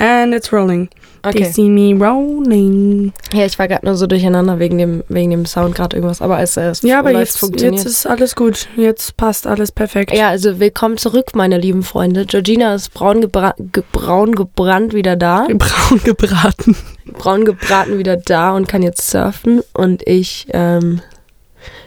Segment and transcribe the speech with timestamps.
[0.00, 0.88] And it's rolling.
[1.22, 1.52] They Okay.
[1.52, 3.12] see me rolling.
[3.34, 6.40] Ja, ich war gerade nur so durcheinander wegen dem, wegen dem Sound gerade irgendwas, aber
[6.40, 8.68] es, es Ja, aber jetzt, jetzt ist alles gut.
[8.76, 10.14] Jetzt passt alles perfekt.
[10.14, 12.24] Ja, also willkommen zurück, meine lieben Freunde.
[12.24, 15.46] Georgina ist braun, gebra ge braun gebrannt wieder da.
[15.52, 16.74] Braun gebraten.
[17.18, 19.60] braun gebraten wieder da und kann jetzt surfen.
[19.74, 21.02] Und ich, ähm,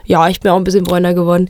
[0.06, 1.50] ja, ich bin auch ein bisschen bräuner geworden.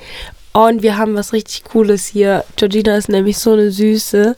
[0.54, 2.46] Und wir haben was richtig Cooles hier.
[2.56, 4.36] Georgina ist nämlich so eine Süße.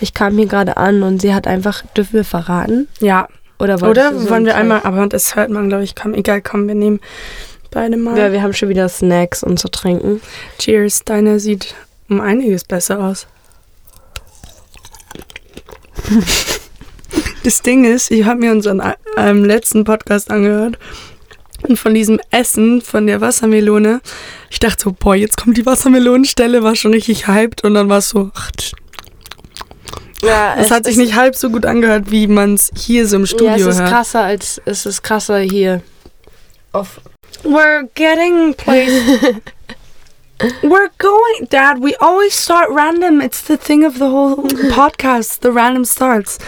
[0.00, 2.86] Ich kam hier gerade an und sie hat einfach, dürfen wir verraten?
[3.00, 3.28] Ja.
[3.58, 6.66] Oder, Oder so wollen wir einmal, aber das hört man, glaube ich, komm, egal, komm,
[6.66, 7.00] wir nehmen
[7.70, 8.16] beide mal.
[8.16, 10.22] Ja, wir haben schon wieder Snacks und zu trinken.
[10.58, 11.74] Cheers, deine sieht
[12.08, 13.26] um einiges besser aus.
[17.44, 18.82] das Ding ist, ich habe mir unseren
[19.18, 20.78] ähm, letzten Podcast angehört
[21.68, 24.00] und von diesem Essen, von der Wassermelone,
[24.50, 27.98] ich dachte so, boah, jetzt kommt die Wassermelonenstelle, war schon richtig hyped und dann war
[27.98, 28.50] es so, ach.
[30.22, 33.24] Ja, es hat sich nicht halb so gut angehört, wie man es hier so im
[33.24, 33.90] Studio ja, es ist hört.
[33.90, 35.80] krasser als, es ist krasser hier.
[36.72, 37.00] Auf,
[37.42, 39.20] We're getting places.
[40.62, 41.82] We're going, Dad.
[41.82, 43.20] We always start random.
[43.20, 45.42] It's the thing of the whole podcast.
[45.42, 46.38] The random starts.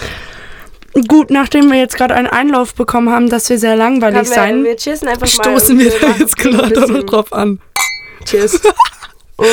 [1.09, 4.65] Gut, nachdem wir jetzt gerade einen Einlauf bekommen haben, dass wir sehr langweilig wir, sein,
[4.65, 5.85] wir stoßen mal.
[5.85, 7.59] wir da jetzt gerade noch drauf an.
[8.25, 8.61] Cheers.
[9.39, 9.45] Oh.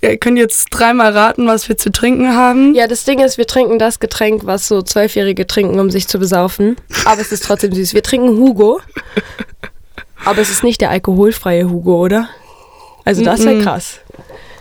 [0.00, 2.74] Ja, ihr könnt jetzt dreimal raten, was wir zu trinken haben.
[2.74, 6.18] Ja, das Ding ist, wir trinken das Getränk, was so Zwölfjährige trinken, um sich zu
[6.18, 6.76] besaufen.
[7.04, 7.92] Aber es ist trotzdem süß.
[7.92, 8.80] Wir trinken Hugo.
[10.24, 12.30] Aber es ist nicht der alkoholfreie Hugo, oder?
[13.04, 14.00] Also das wäre krass.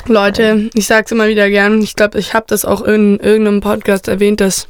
[0.08, 1.82] Leute, ich sag's immer wieder gern.
[1.82, 4.68] Ich glaube, ich habe das auch in irgendeinem Podcast erwähnt, dass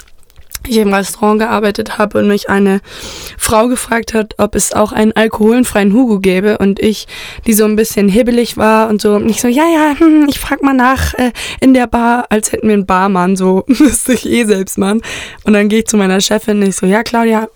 [0.68, 2.82] ich im Restaurant gearbeitet habe und mich eine
[3.38, 7.08] Frau gefragt hat, ob es auch einen alkoholfreien Hugo gäbe und ich,
[7.46, 10.40] die so ein bisschen hibbelig war und so, und ich so, ja, ja, hm, ich
[10.40, 14.26] frag mal nach äh, in der Bar, als hätten wir einen Barmann, so müsste ich
[14.30, 15.02] eh selbst machen.
[15.44, 17.48] Und dann gehe ich zu meiner Chefin und ich so, ja, Claudia,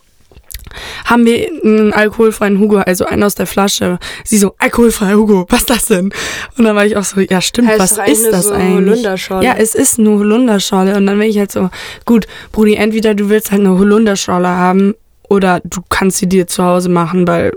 [1.05, 3.99] haben wir einen alkoholfreien Hugo, also einen aus der Flasche.
[4.23, 6.11] Sie so, alkoholfreier Hugo, was ist das denn?
[6.57, 9.03] Und dann war ich auch so, ja stimmt, Heißt was ist das so eigentlich?
[9.03, 10.95] Ja, es ist eine Holunderschorle.
[10.95, 11.69] Und dann bin ich halt so,
[12.05, 14.95] gut, Brudi, entweder du willst halt eine Holunderschorle haben
[15.29, 17.53] oder du kannst sie dir zu Hause machen, weil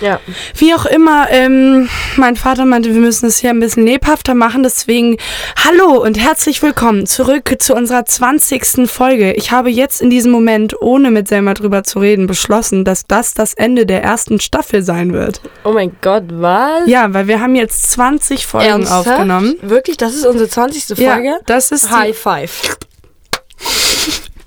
[0.00, 0.18] Ja.
[0.56, 4.62] wie auch immer, ähm, mein Vater meinte, wir müssen es hier ein bisschen lebhafter machen.
[4.62, 5.18] Deswegen
[5.64, 8.86] hallo und herzlich willkommen zurück zu unserer 20.
[8.88, 9.32] Folge.
[9.34, 13.34] Ich habe jetzt in diesem Moment, ohne mit Selma drüber zu reden, beschlossen, dass das
[13.34, 15.42] das Ende der ersten Staffel sein wird.
[15.64, 16.86] Oh mein Gott, was?
[16.86, 19.08] Ja, weil wir haben jetzt 20 Folgen Ernsthaft?
[19.10, 19.56] aufgenommen.
[19.60, 19.98] Wirklich?
[19.98, 20.96] Das ist unsere 20.
[20.96, 21.26] Folge?
[21.26, 22.78] Ja, das ist High five.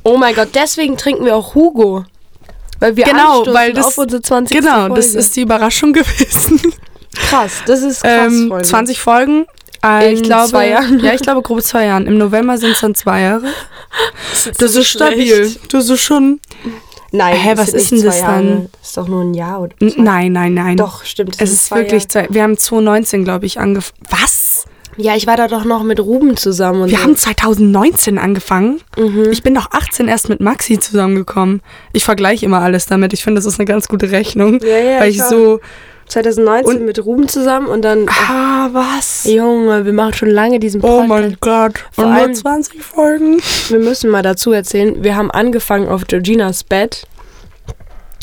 [0.03, 2.05] Oh mein Gott, deswegen trinken wir auch Hugo.
[2.79, 4.57] Weil wir Genau, weil das- auf unsere 20.
[4.59, 4.95] Genau, Folge.
[4.95, 6.61] das ist die Überraschung gewesen.
[7.29, 7.51] krass.
[7.66, 8.66] Das ist krass, ähm, Freunde.
[8.67, 9.45] 20 Folgen.
[9.85, 11.00] Äh, In ich glaube, zwei Jahren.
[11.00, 12.07] Ja, ich glaube grob zwei Jahren.
[12.07, 13.47] Im November sind es dann zwei Jahre.
[14.57, 15.28] Das ist nicht stabil.
[15.50, 15.73] schlecht.
[15.73, 16.39] Das ist schon.
[17.11, 18.34] Nein, Hä, das was ist denn das Jahre.
[18.44, 18.69] dann?
[18.79, 19.75] Das ist doch nur ein Jahr oder.
[19.79, 20.78] Nein, nein, nein.
[20.78, 21.35] Doch, stimmt.
[21.38, 22.28] Es ist wirklich Jahre.
[22.28, 22.28] zwei.
[22.34, 24.00] Wir haben 2019, glaube ich, angefangen.
[24.09, 24.42] Was?
[24.97, 26.83] Ja, ich war da doch noch mit Ruben zusammen.
[26.83, 27.03] Und Wir so.
[27.03, 28.81] haben 2019 angefangen.
[28.97, 29.29] Mhm.
[29.31, 31.61] Ich bin doch 18 erst mit Maxi zusammengekommen.
[31.93, 33.13] Ich vergleiche immer alles damit.
[33.13, 34.59] Ich finde, das ist eine ganz gute Rechnung.
[34.61, 35.59] Ja, ja, weil ich so.
[36.05, 38.05] 2019 Und- mit Ruben zusammen und dann.
[38.09, 39.23] Ah, was?
[39.23, 41.09] Junge, wir machen schon lange diesen Oh Podcast.
[41.09, 41.85] mein Gott.
[41.93, 43.39] Vor allem- 20 Folgen.
[43.69, 47.07] Wir müssen mal dazu erzählen, wir haben angefangen auf Georginas Bett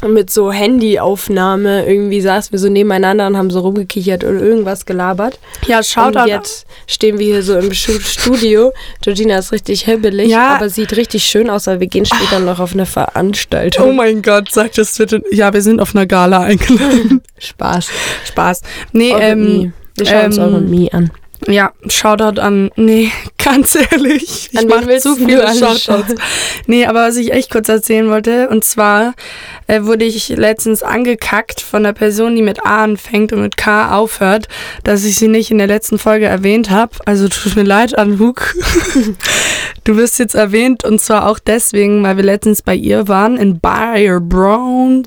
[0.06, 1.86] mit so Handyaufnahme.
[1.86, 5.38] Irgendwie saßen wir so nebeneinander und haben so rumgekichert und irgendwas gelabert.
[5.66, 6.20] Ja, Shoutout.
[6.22, 8.72] Und jetzt stehen wir hier so im Stu- Studio.
[9.02, 10.56] Georgina ist richtig hibbelig, Ja.
[10.56, 13.90] aber sieht richtig schön aus, weil wir gehen später noch auf eine Veranstaltung.
[13.90, 15.22] Oh mein Gott, sag das bitte.
[15.30, 17.22] Ja, wir sind auf einer Gala eingeladen.
[17.38, 17.88] Spaß.
[18.26, 18.62] Spaß.
[18.92, 19.72] Nee, Eure ähm.
[19.96, 21.10] Wir schauen uns ähm, eure Mi an.
[21.46, 22.70] Ja, Shoutout an.
[22.76, 23.10] Nee,
[23.42, 24.50] ganz ehrlich.
[24.52, 26.14] Ich An wen mache zu viele Shoutouts.
[26.66, 29.14] Nee, aber was ich echt kurz erzählen wollte, und zwar
[29.66, 33.94] äh, wurde ich letztens angekackt von einer Person, die mit A anfängt und mit K
[33.96, 34.48] aufhört,
[34.84, 36.92] dass ich sie nicht in der letzten Folge erwähnt habe.
[37.06, 38.54] Also tut mir leid, Anhuk.
[39.90, 43.58] du wirst jetzt erwähnt und zwar auch deswegen, weil wir letztens bei ihr waren in
[43.58, 45.06] Bayer Brown.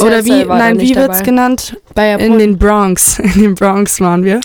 [0.00, 1.22] Oder wie, nein, wie wird's dabei.
[1.22, 1.76] genannt?
[1.94, 3.18] Bayer In den Bronx.
[3.34, 4.40] In den Bronx waren wir.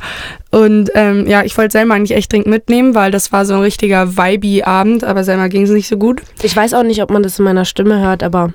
[0.52, 3.62] Und ähm, ja, ich wollte Selma eigentlich echt dringend mitnehmen, weil das war so ein
[3.62, 6.22] richtiger Vibe-Abend, aber Selma ging es nicht so gut.
[6.42, 8.54] Ich weiß auch nicht, ob man das in meiner Stimme hört, aber.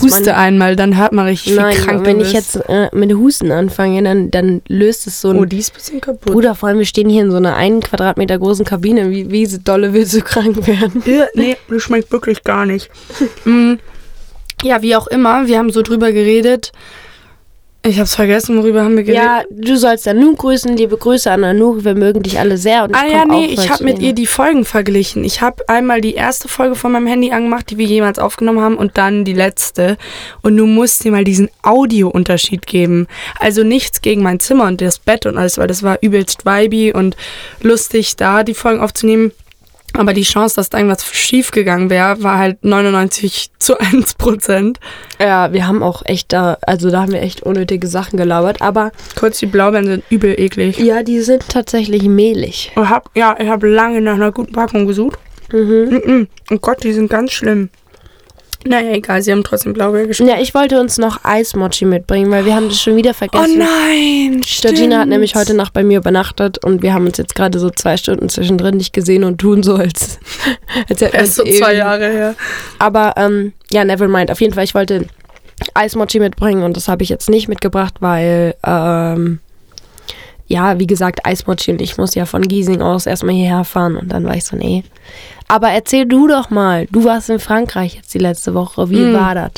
[0.00, 3.50] Huste einmal, dann hört man richtig Nein, wie krank wenn ich jetzt äh, mit Husten
[3.50, 5.38] anfange, dann, dann löst es so ein.
[5.38, 6.32] Oh, die ist ein bisschen kaputt.
[6.32, 9.10] Bruder, vor allem, wir stehen hier in so einer einen Quadratmeter großen Kabine.
[9.10, 11.02] Wie, wie dolle willst du krank werden?
[11.08, 12.90] Ja, nee, das schmeckt wirklich gar nicht.
[13.44, 13.74] Mm.
[14.62, 16.72] Ja, wie auch immer, wir haben so drüber geredet,
[17.86, 19.24] Ich hab's vergessen, worüber haben wir geredet?
[19.24, 20.76] Ja, du sollst Anouk grüßen.
[20.76, 21.84] Liebe Grüße an Anouk.
[21.84, 22.82] Wir mögen dich alle sehr.
[22.82, 25.22] Und ich Ah ja, nee, ich habe mit ihr die Folgen verglichen.
[25.22, 28.76] Ich habe einmal die erste Folge von meinem Handy angemacht, die wir jemals aufgenommen haben,
[28.76, 29.96] und dann die letzte.
[30.42, 33.06] Und du musst dir mal diesen Audiounterschied geben.
[33.38, 36.92] Also nichts gegen mein Zimmer und das Bett und alles, weil das war übelst vibey
[36.92, 37.16] und
[37.62, 39.30] lustig, da die Folgen aufzunehmen.
[39.96, 44.78] Aber die Chance, dass da irgendwas schief gegangen wäre, war halt 99 zu 1 Prozent.
[45.18, 48.62] Ja, wir haben auch echt da, also da haben wir echt unnötige Sachen gelabert.
[48.62, 50.78] Aber Kurz, die Blaubeeren sind übel eklig.
[50.78, 52.70] ja, die sind tatsächlich mehlig.
[52.76, 55.18] Ich hab, ja, ich habe lange nach einer guten Packung gesucht.
[55.52, 56.02] Mhm.
[56.04, 56.28] Mhm.
[56.50, 57.70] Oh Gott, die sind ganz schlimm.
[58.66, 60.32] Naja, egal, sie haben trotzdem Blaubeer geschmeckt.
[60.32, 63.58] Ja, ich wollte uns noch Eismochi mitbringen, weil wir haben das schon wieder Oh vergessen.
[63.58, 64.74] nein, stimmt.
[64.74, 67.70] Georgina hat nämlich heute Nacht bei mir übernachtet und wir haben uns jetzt gerade so
[67.70, 70.18] zwei Stunden zwischendrin nicht gesehen und tun so, als,
[70.88, 72.34] als hätten wir Erst so uns zwei ewig- Jahre her.
[72.80, 74.30] Aber ähm, ja, never mind.
[74.30, 75.06] Auf jeden Fall, ich wollte
[75.74, 79.38] Eismochi mitbringen und das habe ich jetzt nicht mitgebracht, weil ähm,
[80.48, 84.08] ja, wie gesagt, Eismochi und ich muss ja von Giesing aus erstmal hierher fahren und
[84.10, 84.82] dann war ich so, nee.
[85.46, 89.14] Aber erzähl du doch mal, du warst in Frankreich jetzt die letzte Woche, wie Hm.
[89.14, 89.52] war das?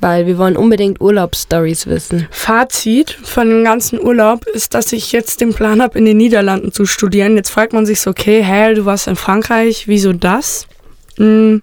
[0.00, 2.28] Weil wir wollen unbedingt Urlaubsstories wissen.
[2.30, 6.72] Fazit von dem ganzen Urlaub ist, dass ich jetzt den Plan habe, in den Niederlanden
[6.72, 7.36] zu studieren.
[7.36, 10.66] Jetzt fragt man sich so, okay, hä, du warst in Frankreich, wieso das?
[11.16, 11.62] Hm,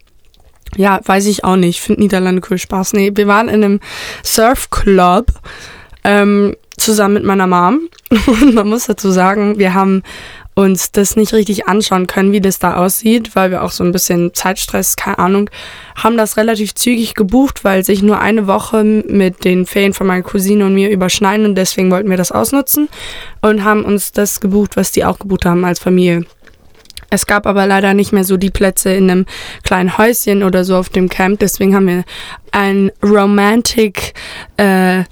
[0.76, 1.82] ja, weiß ich auch nicht.
[1.82, 2.94] Finde Niederlande cool Spaß.
[2.94, 3.80] Nee, wir waren in einem
[4.24, 5.28] Surfclub
[6.04, 7.90] ähm, zusammen mit meiner Mom.
[8.28, 10.04] Und man muss dazu sagen, wir haben
[10.54, 13.92] uns das nicht richtig anschauen können, wie das da aussieht, weil wir auch so ein
[13.92, 15.50] bisschen Zeitstress, keine Ahnung,
[15.96, 20.24] haben das relativ zügig gebucht, weil sich nur eine Woche mit den Ferien von meiner
[20.24, 22.90] Cousine und mir überschneiden und deswegen wollten wir das ausnutzen
[23.42, 26.26] und haben uns das gebucht, was die auch gebucht haben als Familie.
[27.10, 29.26] Es gab aber leider nicht mehr so die Plätze in einem
[29.64, 32.04] kleinen Häuschen oder so auf dem Camp, deswegen haben wir
[32.52, 34.14] ein Romantic
[34.58, 35.04] äh,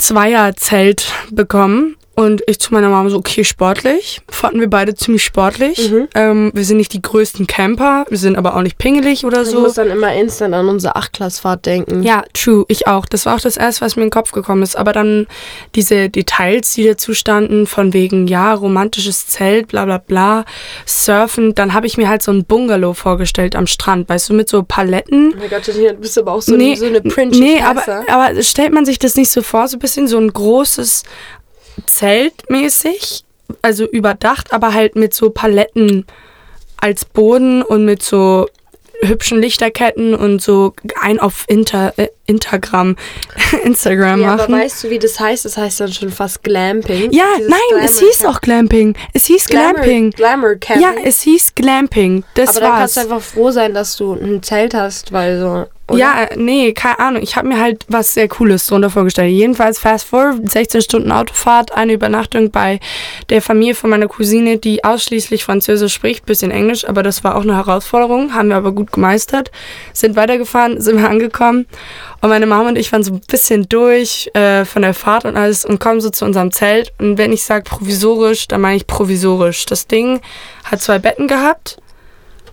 [0.00, 1.96] Zweierzelt bekommen.
[2.20, 4.20] Und ich zu meiner Mama so, okay, sportlich.
[4.28, 5.90] Fanden wir beide ziemlich sportlich.
[5.90, 6.08] Mhm.
[6.14, 9.48] Ähm, wir sind nicht die größten Camper, wir sind aber auch nicht pingelig oder Ich
[9.48, 9.60] so.
[9.60, 12.02] muss dann immer instant an unsere Achtklassfahrt denken.
[12.02, 13.06] Ja, true, ich auch.
[13.06, 14.76] Das war auch das erste, was mir in den Kopf gekommen ist.
[14.76, 15.28] Aber dann
[15.74, 20.44] diese Details, die dazu standen, von wegen, ja, romantisches Zelt, bla bla bla,
[20.84, 24.50] Surfen, dann habe ich mir halt so ein Bungalow vorgestellt am Strand, weißt du, mit
[24.50, 25.32] so Paletten.
[25.34, 27.40] Oh mein Gott, du bist aber auch so, nee, eine, so eine Princess.
[27.40, 30.30] nee aber, aber stellt man sich das nicht so vor, so ein bisschen so ein
[30.30, 31.04] großes
[31.86, 33.24] Zelt mäßig,
[33.62, 36.06] also überdacht, aber halt mit so Paletten
[36.80, 38.46] als Boden und mit so
[39.02, 42.96] hübschen Lichterketten und so ein auf Inter, äh, Intergram,
[43.64, 44.60] Instagram ja, aber machen.
[44.60, 45.46] weißt du, wie das heißt?
[45.46, 47.10] Das heißt dann schon fast Glamping.
[47.10, 48.94] ja, Dieses nein, es Glamour- hieß auch Glamping.
[49.14, 50.10] Es hieß Glamour, Glamping.
[50.10, 50.82] Glamour Camping.
[50.82, 52.24] Ja, es hieß Glamping.
[52.34, 53.06] Das aber dann kannst war's.
[53.08, 55.66] du einfach froh sein, dass du ein Zelt hast, weil so.
[55.90, 55.98] Oder?
[55.98, 57.22] Ja, äh, nee, keine Ahnung.
[57.22, 59.32] Ich habe mir halt was sehr Cooles drunter vorgestellt.
[59.32, 62.80] Jedenfalls fast forward, 16 Stunden Autofahrt, eine Übernachtung bei
[63.28, 67.42] der Familie von meiner Cousine, die ausschließlich Französisch spricht, bisschen Englisch, aber das war auch
[67.42, 69.50] eine Herausforderung, haben wir aber gut gemeistert.
[69.92, 71.66] Sind weitergefahren, sind wir angekommen
[72.20, 75.36] und meine Mama und ich waren so ein bisschen durch äh, von der Fahrt und
[75.36, 76.92] alles und kommen so zu unserem Zelt.
[76.98, 79.66] Und wenn ich sage provisorisch, dann meine ich provisorisch.
[79.66, 80.20] Das Ding
[80.64, 81.78] hat zwei Betten gehabt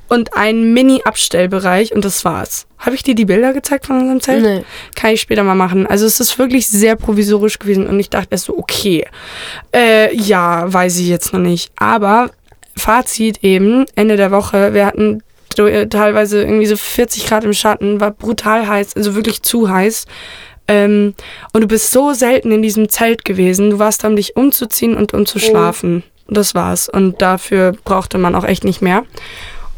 [0.10, 2.68] und einen Mini-Abstellbereich und das war's.
[2.78, 4.44] Habe ich dir die Bilder gezeigt von unserem Zelt?
[4.44, 4.64] Nee.
[4.96, 5.88] Kann ich später mal machen.
[5.88, 9.06] Also es ist wirklich sehr provisorisch gewesen und ich dachte erst so, okay,
[9.76, 11.72] äh, ja, weiß ich jetzt noch nicht.
[11.76, 12.32] Aber
[12.76, 15.24] Fazit eben, Ende der Woche, wir hatten
[15.58, 20.06] äh, teilweise irgendwie so 40 Grad im Schatten, war brutal heiß, also wirklich zu heiß.
[20.68, 21.14] Ähm,
[21.54, 23.70] und du bist so selten in diesem Zelt gewesen.
[23.70, 26.04] Du warst da, um dich umzuziehen und um zu schlafen.
[26.28, 26.90] Das war's.
[26.90, 29.06] Und dafür brauchte man auch echt nicht mehr.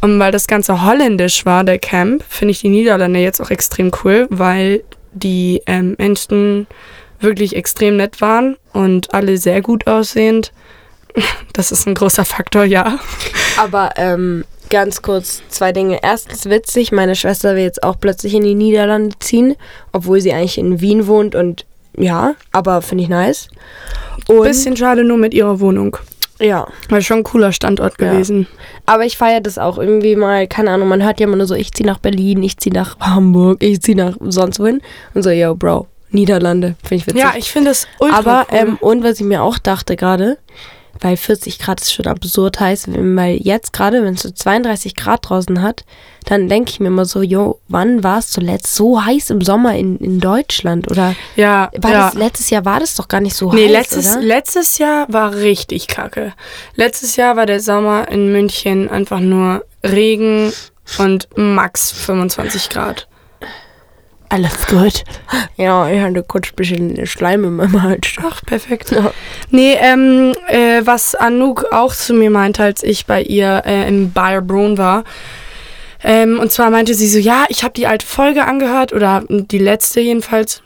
[0.01, 3.91] Und weil das Ganze holländisch war, der Camp, finde ich die Niederlande jetzt auch extrem
[4.03, 6.68] cool, weil die ähm, Menschen
[7.20, 10.51] wirklich extrem nett waren und alle sehr gut aussehend.
[11.53, 13.00] Das ist ein großer Faktor, ja.
[13.58, 16.00] Aber ähm, ganz kurz zwei Dinge.
[16.01, 19.56] Erstens witzig, meine Schwester will jetzt auch plötzlich in die Niederlande ziehen,
[19.91, 21.65] obwohl sie eigentlich in Wien wohnt und
[21.98, 23.50] ja, aber finde ich nice.
[24.27, 25.98] Und Bisschen schade nur mit ihrer Wohnung.
[26.39, 28.12] Ja, War schon ein cooler Standort Ja.
[28.12, 28.48] gewesen.
[28.86, 31.55] aber ich feiere das auch irgendwie mal, keine Ahnung, man hört ja immer nur so,
[31.55, 34.81] ich ziehe nach Berlin, ich ziehe nach Hamburg, ich ziehe nach sonst wohin
[35.13, 37.22] und so, yo, Bro, Niederlande, finde ich witzig.
[37.22, 38.58] Ja, ich finde es ultra Aber, cool.
[38.58, 40.38] ähm, und was ich mir auch dachte gerade,
[41.01, 45.29] weil 40 Grad ist schon absurd heiß, weil jetzt gerade, wenn es so 32 Grad
[45.29, 45.86] draußen hat,
[46.25, 49.75] dann denke ich mir immer so, jo, wann war es zuletzt so heiß im Sommer
[49.75, 50.89] in, in Deutschland?
[50.91, 52.06] Oder ja, war ja.
[52.06, 54.22] das letztes Jahr war das doch gar nicht so Nee, heiß, letztes, oder?
[54.22, 56.34] letztes Jahr war richtig kacke.
[56.75, 60.51] Letztes Jahr war der Sommer in München einfach nur Regen
[60.98, 63.08] und max 25 Grad.
[64.29, 65.03] Alles gut.
[65.57, 68.15] Ja, ich hatte kurz ein bisschen Schleim in meinem Hals.
[68.21, 68.91] Ach, perfekt.
[68.91, 69.12] Ja.
[69.50, 74.13] Nee, ähm, äh, was Anouk auch zu mir meinte, als ich bei ihr äh, im
[74.13, 75.03] Bayer war.
[76.03, 79.57] Ähm, und zwar meinte sie so, ja, ich habe die alte Folge angehört oder die
[79.57, 80.62] letzte jedenfalls.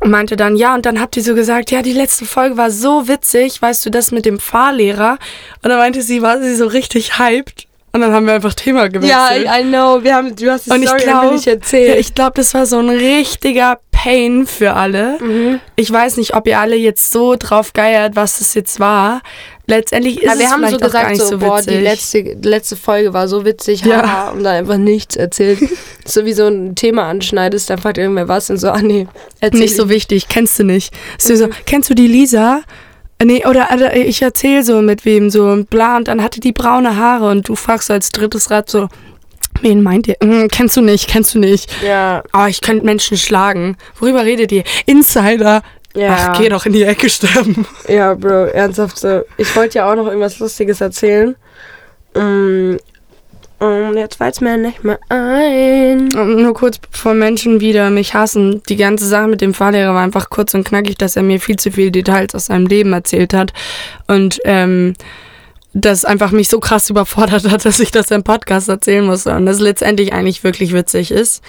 [0.00, 2.70] Und meinte dann, ja, und dann habt ihr so gesagt, ja, die letzte Folge war
[2.70, 5.18] so witzig, weißt du, das mit dem Fahrlehrer.
[5.62, 7.67] Und dann meinte sie, war sie so richtig hyped.
[7.92, 9.44] Und dann haben wir einfach Thema gewechselt.
[9.44, 10.02] Ja, I, I know.
[10.02, 11.88] Wir haben, du hast die und ich Story glaube, nicht erzählt.
[11.88, 15.18] ja, ich glaube, das war so ein richtiger Pain für alle.
[15.20, 15.60] Mhm.
[15.76, 19.22] Ich weiß nicht, ob ihr alle jetzt so drauf geiert, was das jetzt war.
[19.66, 21.58] Letztendlich ist Aber wir es haben vielleicht so auch gar gesagt, nicht so, so boah,
[21.58, 21.72] witzig.
[21.74, 24.02] die letzte, letzte Folge war so witzig, Ja.
[24.02, 25.58] haha, und dann einfach nichts erzählt.
[26.06, 29.08] so wie so ein Thema anschneidest, dann fragt irgendwer was und so, ah nee,
[29.40, 29.88] erzähl nicht so ich.
[29.90, 30.94] wichtig, kennst du nicht.
[31.18, 31.36] So, Mhm.
[31.38, 32.62] so, kennst du die Lisa?
[33.18, 36.40] Äh, Nee, oder, oder ich erzähl so mit wem so und bla und dann hatte
[36.40, 38.88] die braune Haare und du fragst so als drittes Rad so,
[39.60, 40.16] wen meint ihr?
[40.22, 41.70] Hm, kennst du nicht, kennst du nicht.
[41.82, 43.76] Ja, Oh, ich könnte Menschen schlagen.
[43.98, 44.62] Worüber redet ihr?
[44.86, 45.62] Insider.
[45.94, 46.16] ja.
[46.32, 47.66] Ach, geh doch in die Ecke sterben.
[47.88, 49.22] Ja, Bro, ernsthaft so.
[49.36, 51.34] Ich wollte ja auch noch irgendwas Lustiges erzählen.
[53.58, 56.14] Und jetzt fällt's mir nicht mehr ein.
[56.16, 60.02] Und nur kurz bevor Menschen wieder mich hassen, die ganze Sache mit dem Fahrlehrer war
[60.02, 63.34] einfach kurz und knackig, dass er mir viel zu viele Details aus seinem Leben erzählt
[63.34, 63.52] hat.
[64.06, 64.94] Und ähm,
[65.74, 69.34] das einfach mich so krass überfordert hat, dass ich das im Podcast erzählen musste.
[69.34, 71.42] Und das letztendlich eigentlich wirklich witzig ist.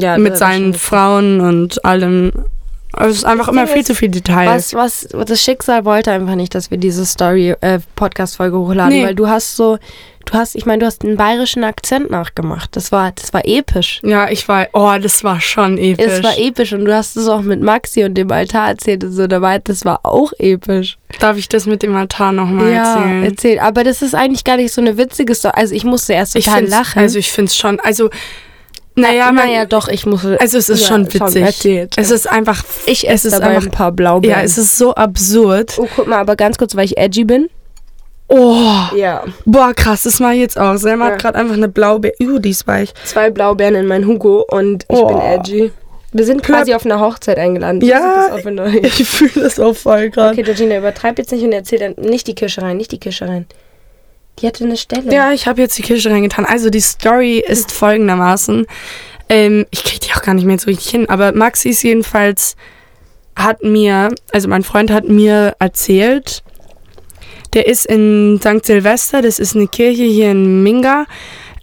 [0.00, 2.32] Ja, mit seinen Frauen und allem.
[2.96, 4.74] Also es ist einfach immer viel zu viel Details.
[4.74, 9.04] Was, was, das Schicksal wollte einfach nicht, dass wir diese Story, äh, Podcast-Folge hochladen, Nee.
[9.04, 9.78] weil du hast so,
[10.24, 12.74] du hast, ich meine, du hast einen bayerischen Akzent nachgemacht.
[12.74, 14.00] Das war, das war episch.
[14.02, 16.06] Ja, ich war, oh, das war schon episch.
[16.06, 19.12] Es war episch und du hast es auch mit Maxi und dem Altar erzählt und
[19.12, 19.58] so dabei.
[19.58, 20.96] Das war auch episch.
[21.20, 23.24] Darf ich das mit dem Altar nochmal ja, erzählen?
[23.24, 23.58] erzähl.
[23.58, 25.54] Aber das ist eigentlich gar nicht so eine witzige Story.
[25.54, 26.98] Also ich musste erst ich total find's, lachen.
[26.98, 28.08] Also ich finde es schon, also,
[28.96, 30.24] naja, man, naja, doch, ich muss.
[30.24, 31.42] also es ist ja, schon witzig.
[31.42, 31.94] erzählt.
[31.96, 34.38] Es ist einfach, ich es esse ist dabei einfach, ein paar Blaubeeren.
[34.38, 35.74] ja, es ist so absurd.
[35.78, 37.48] oh, guck mal, aber ganz kurz, weil ich edgy bin.
[38.28, 38.56] Oh,
[38.96, 39.22] Ja.
[39.44, 40.76] boah, krass, das mache ich jetzt auch.
[40.78, 41.12] Selma Ja.
[41.12, 42.92] hat gerade einfach eine Blaubeere, uh, die ist weich.
[43.04, 45.06] Zwei Blaubeeren in mein Hugo und ich Oh.
[45.06, 45.70] bin edgy.
[46.12, 47.80] Wir sind quasi auf einer Hochzeit eingeladen.
[47.82, 48.30] Ja.
[48.82, 50.32] Ich fühle das auch voll gerade.
[50.32, 53.28] Okay, Georgina, übertreib jetzt nicht und erzähl dann nicht die Kirsche rein, nicht die Kirsche
[53.28, 53.46] rein.
[54.38, 55.12] Die hatte eine Stelle.
[55.12, 56.44] Ja, ich habe jetzt die Kirsche reingetan.
[56.44, 58.66] Also die Story ist folgendermaßen.
[59.28, 62.56] Ähm, ich kriege die auch gar nicht mehr so richtig hin, aber Maxis jedenfalls
[63.34, 66.42] hat mir, also mein Freund hat mir erzählt,
[67.54, 68.64] der ist in St.
[68.64, 71.06] Silvester, das ist eine Kirche hier in Minga.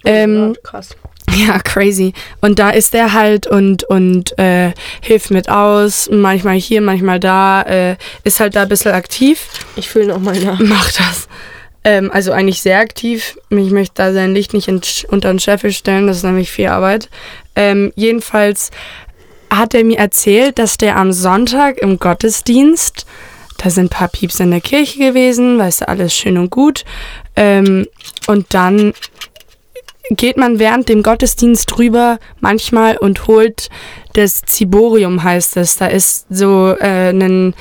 [0.04, 0.96] Ähm, Ja, krass.
[1.46, 2.12] ja, crazy.
[2.40, 7.62] Und da ist der halt und, und äh, hilft mit aus, manchmal hier, manchmal da,
[7.62, 9.48] äh, ist halt da ein bisschen aktiv.
[9.76, 10.60] Ich fühle noch mal nach.
[10.60, 11.28] Macht das.
[11.84, 13.38] Ähm, also eigentlich sehr aktiv.
[13.50, 14.68] Ich möchte da sein Licht nicht
[15.08, 17.10] unter den Scheffel stellen, das ist nämlich viel Arbeit.
[17.54, 18.70] Ähm, jedenfalls
[19.50, 23.06] hat er mir erzählt, dass der am Sonntag im Gottesdienst,
[23.58, 26.84] da sind ein paar Pieps in der Kirche gewesen, weißt du, alles schön und gut.
[27.36, 27.86] Ähm,
[28.26, 28.94] und dann
[30.10, 33.70] geht man während dem Gottesdienst drüber manchmal und holt
[34.14, 35.76] das Ziborium, heißt es.
[35.76, 37.54] Da ist so äh, ein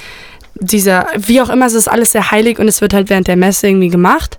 [0.55, 3.35] dieser, wie auch immer, es ist alles sehr heilig und es wird halt während der
[3.37, 4.37] Messe irgendwie gemacht.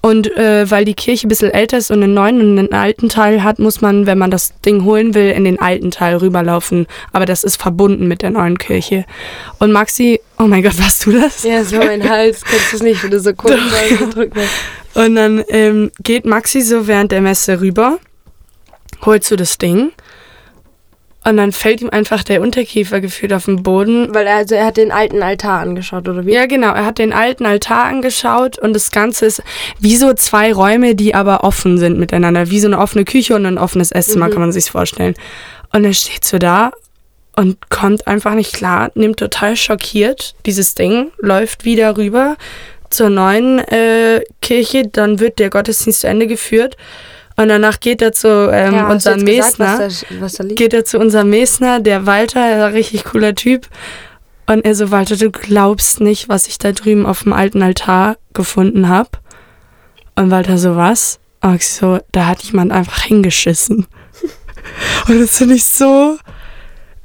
[0.00, 3.08] Und äh, weil die Kirche ein bisschen älter ist und einen neuen und einen alten
[3.08, 6.86] Teil hat, muss man, wenn man das Ding holen will, in den alten Teil rüberlaufen.
[7.12, 9.04] Aber das ist verbunden mit der neuen Kirche.
[9.58, 11.42] Und Maxi, oh mein Gott, warst du das?
[11.42, 12.44] Ja, so mein Hals.
[12.44, 13.58] Kennst du es nicht, wenn du so kurz
[13.98, 15.04] gedrückt hast?
[15.04, 17.98] Und dann ähm, geht Maxi so während der Messe rüber,
[19.04, 19.90] holt so das Ding.
[21.24, 24.14] Und dann fällt ihm einfach der Unterkiefer gefühlt auf den Boden.
[24.14, 26.32] Weil er, also er hat den alten Altar angeschaut, oder wie?
[26.32, 26.72] Ja, genau.
[26.72, 29.42] Er hat den alten Altar angeschaut und das Ganze ist
[29.80, 32.50] wie so zwei Räume, die aber offen sind miteinander.
[32.50, 34.30] Wie so eine offene Küche und ein offenes Esszimmer, Mhm.
[34.30, 35.14] kann man sich vorstellen.
[35.72, 36.70] Und er steht so da
[37.36, 42.36] und kommt einfach nicht klar, nimmt total schockiert dieses Ding, läuft wieder rüber
[42.90, 46.76] zur neuen äh, Kirche, dann wird der Gottesdienst zu Ende geführt
[47.38, 50.84] und danach geht er zu ähm, Ja, unserem Mesner was da, was da geht er
[50.84, 53.68] zu unserem Mesner, der Walter, ein richtig cooler Typ.
[54.46, 58.16] Und er so, Walter, du glaubst nicht, was ich da drüben auf dem alten Altar
[58.32, 59.10] gefunden habe.
[60.16, 61.20] Und Walter so, was?
[61.40, 63.86] Und ich so, da hat jemand einfach hingeschissen.
[65.06, 66.18] Und das finde ich so,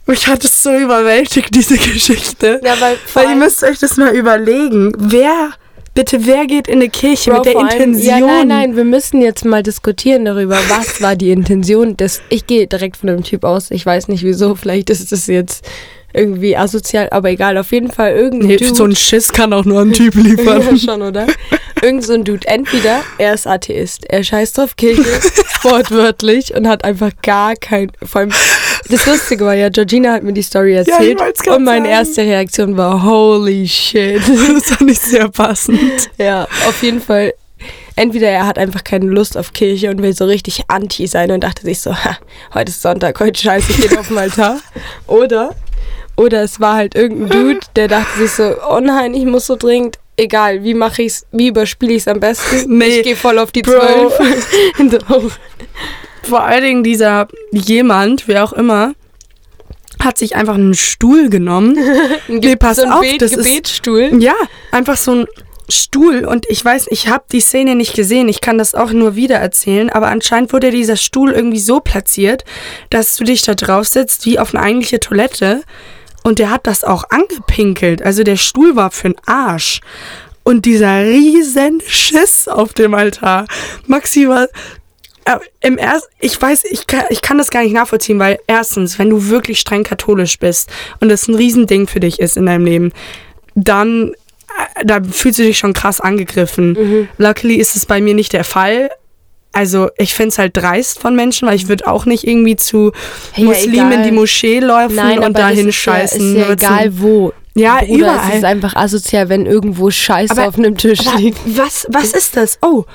[0.07, 2.59] mich hat es so überwältigt, diese Geschichte.
[2.63, 4.93] Ja, weil, Weil ihr müsst euch das mal überlegen.
[4.97, 5.51] Wer,
[5.93, 8.05] bitte, wer geht in eine Kirche Bro, mit der vor allem- Intention?
[8.19, 12.21] Ja, nein, nein, wir müssen jetzt mal diskutieren darüber, was war die Intention des.
[12.29, 13.71] Ich gehe direkt von dem Typ aus.
[13.71, 15.65] Ich weiß nicht wieso, vielleicht ist das jetzt
[16.15, 18.75] irgendwie asozial, aber egal, auf jeden Fall irgendein Nee, Dude.
[18.75, 20.61] so ein Schiss kann auch nur ein Typ liefern.
[20.71, 21.25] ja, schon, oder?
[21.81, 22.47] Irgend so ein Dude.
[22.47, 25.03] Entweder er ist Atheist, er scheißt auf Kirche,
[25.63, 27.91] wortwörtlich, und hat einfach gar kein.
[28.03, 28.31] Vor allem,
[28.89, 32.75] das Lustige war ja, Georgina hat mir die Story erzählt ja, und meine erste Reaktion
[32.77, 34.21] war, holy shit.
[34.53, 36.09] Das fand nicht sehr passend.
[36.17, 37.33] Ja, auf jeden Fall.
[37.95, 41.43] Entweder er hat einfach keine Lust auf Kirche und will so richtig anti sein und
[41.43, 42.17] dachte sich so, ha,
[42.53, 44.59] heute ist Sonntag, heute scheiße, ich gehe auf den Altar.
[45.07, 45.55] Oder,
[46.17, 49.55] oder es war halt irgendein Dude, der dachte sich so, oh nein, ich muss so
[49.55, 52.77] dringend egal, wie mache ich's, wie überspiele ich's am besten?
[52.77, 54.09] Nee, ich gehe voll auf die Bro.
[54.09, 54.19] 12.
[56.23, 58.93] Vor allen Dingen dieser jemand, wer auch immer,
[60.01, 61.77] hat sich einfach einen Stuhl genommen.
[62.27, 64.11] Nee, pass so ein auf, Bet das ist- Gebetsstuhl.
[64.21, 64.33] Ja,
[64.71, 65.25] einfach so ein
[65.69, 69.15] Stuhl und ich weiß, ich habe die Szene nicht gesehen, ich kann das auch nur
[69.15, 72.43] wieder erzählen, aber anscheinend wurde dieser Stuhl irgendwie so platziert,
[72.89, 75.61] dass du dich da drauf setzt wie auf eine eigentliche Toilette
[76.23, 79.79] und der hat das auch angepinkelt, also der Stuhl war für den Arsch.
[80.45, 83.45] Und dieser riesen Schiss auf dem Altar.
[83.87, 84.47] Maxi war
[85.61, 89.09] im erst, ich weiß, ich kann, ich kann das gar nicht nachvollziehen, weil erstens, wenn
[89.09, 92.91] du wirklich streng katholisch bist und das ein Riesending für dich ist in deinem Leben,
[93.55, 94.11] dann
[94.75, 97.07] äh, da fühlst du dich schon krass angegriffen.
[97.17, 98.89] Luckily ist es bei mir nicht der Fall.
[99.55, 102.91] Also ich finde es halt dreist von Menschen, weil ich würde auch nicht irgendwie zu
[103.35, 104.03] Ja, Muslimen in egal.
[104.05, 106.35] die Moschee laufen Nein, und dahin ist scheißen.
[106.35, 107.33] Ja, ist ja egal wo.
[107.55, 108.29] Ja, Bruder, überall.
[108.31, 111.37] Es ist einfach asozial, wenn irgendwo Scheiße Aber- auf einem Tisch liegt.
[111.45, 112.57] was, was ist das?
[112.63, 112.85] Oh,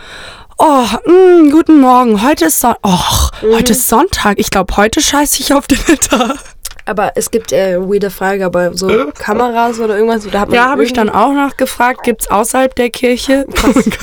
[0.59, 2.23] oh, mh, guten Morgen.
[2.27, 3.55] Heute ist, Son Och, Mhm.
[3.55, 4.39] heute ist Sonntag.
[4.39, 6.35] Ich glaube, heute scheiße ich auf den Altar.
[6.85, 8.89] Aber es gibt äh, weirde Frage, aber so
[9.19, 12.03] Kameras oder irgendwas, da hat man Ja, habe ich dann auch nachgefragt.
[12.03, 13.45] Gibt es außerhalb der Kirche?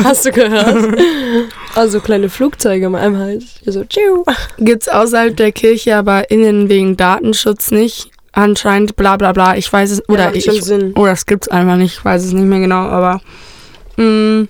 [0.03, 0.95] Hast du gehört?
[1.75, 3.45] also kleine Flugzeuge im einem Hals.
[3.65, 4.23] So, tschiu.
[4.59, 8.11] Gibt es außerhalb der Kirche, aber innen wegen Datenschutz nicht.
[8.33, 9.55] Anscheinend bla bla bla.
[9.57, 10.07] Ich weiß es.
[10.07, 10.71] Oder macht ich.
[10.95, 11.97] Oder es gibt's einfach nicht.
[11.97, 13.19] Ich weiß es nicht mehr genau, aber.
[13.97, 14.45] Mh,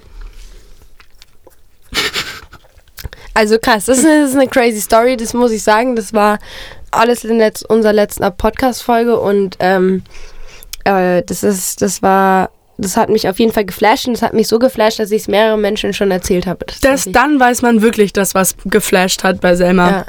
[3.34, 5.96] Also krass, das ist, eine, das ist eine crazy Story, das muss ich sagen.
[5.98, 6.40] Das war
[6.92, 10.04] alles in letz unserer letzten Podcast-Folge und ähm,
[10.86, 14.34] äh, das ist, das war, das hat mich auf jeden Fall geflasht und das hat
[14.34, 16.66] mich so geflasht, dass ich es mehreren Menschen schon erzählt habe.
[16.82, 19.90] das, dann weiß man wirklich, dass was geflasht hat bei Selma.
[19.90, 20.06] ja.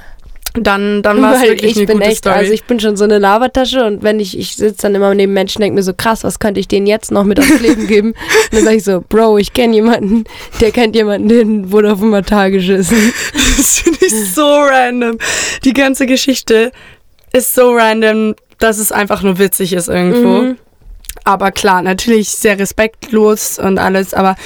[0.62, 2.34] Dann, dann war es wirklich ich eine bin gute echt, Story.
[2.36, 5.32] also ich bin schon so eine Lavatasche und wenn ich, ich sitze dann immer neben
[5.32, 8.08] Menschen, denke mir so krass, was könnte ich denen jetzt noch mit aufs Leben geben?
[8.10, 10.24] Und dann sage ich so, Bro, ich kenne jemanden,
[10.60, 13.12] der kennt jemanden, der wurde auf dem Altar geschissen.
[13.56, 15.18] Das finde ich so random.
[15.64, 16.72] Die ganze Geschichte
[17.32, 20.42] ist so random, dass es einfach nur witzig ist irgendwo.
[20.42, 20.56] Mhm.
[21.26, 24.14] Aber klar, natürlich sehr respektlos und alles.
[24.14, 24.36] Aber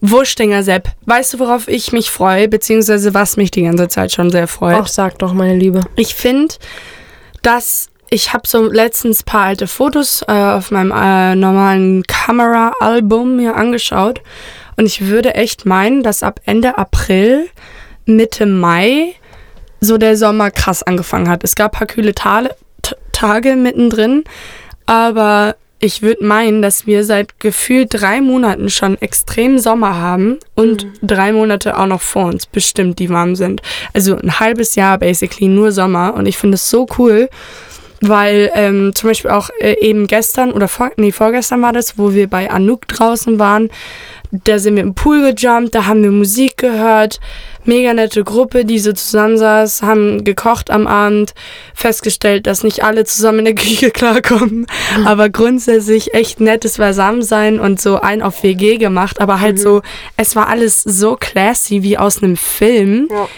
[0.00, 2.48] Wurstinger Sepp, weißt du, worauf ich mich freue?
[2.48, 4.76] Beziehungsweise was mich die ganze Zeit schon sehr freut?
[4.80, 5.82] Ach, sag doch, meine Liebe.
[5.94, 6.52] Ich finde,
[7.42, 13.36] dass ich habe so letztens ein paar alte Fotos äh, auf meinem äh, normalen Kamera-Album
[13.36, 14.20] mir angeschaut.
[14.76, 17.46] Und ich würde echt meinen, dass ab Ende April,
[18.06, 19.14] Mitte Mai
[19.80, 21.44] so der Sommer krass angefangen hat.
[21.44, 22.56] Es gab ein paar kühle Tale,
[23.12, 24.24] Tage mittendrin,
[24.86, 30.86] aber ich würde meinen, dass wir seit gefühlt drei Monaten schon extrem Sommer haben und
[31.02, 33.60] drei Monate auch noch vor uns bestimmt, die warm sind.
[33.92, 37.28] Also ein halbes Jahr basically nur Sommer und ich finde es so cool,
[38.00, 42.14] weil ähm, zum Beispiel auch äh, eben gestern oder vor, nee, vorgestern war das, wo
[42.14, 43.68] wir bei Anouk draußen waren.
[44.42, 47.20] Da sind wir im Pool gejumpt, da haben wir Musik gehört.
[47.64, 51.34] Mega nette Gruppe, die so zusammensaß, haben gekocht am Abend,
[51.72, 54.66] festgestellt, dass nicht alle zusammen in der Küche klarkommen,
[55.04, 59.82] aber grundsätzlich echt nettes Beisammensein und so ein auf WG gemacht, aber halt so,
[60.16, 63.08] es war alles so classy wie aus einem Film.
[63.10, 63.28] Ja.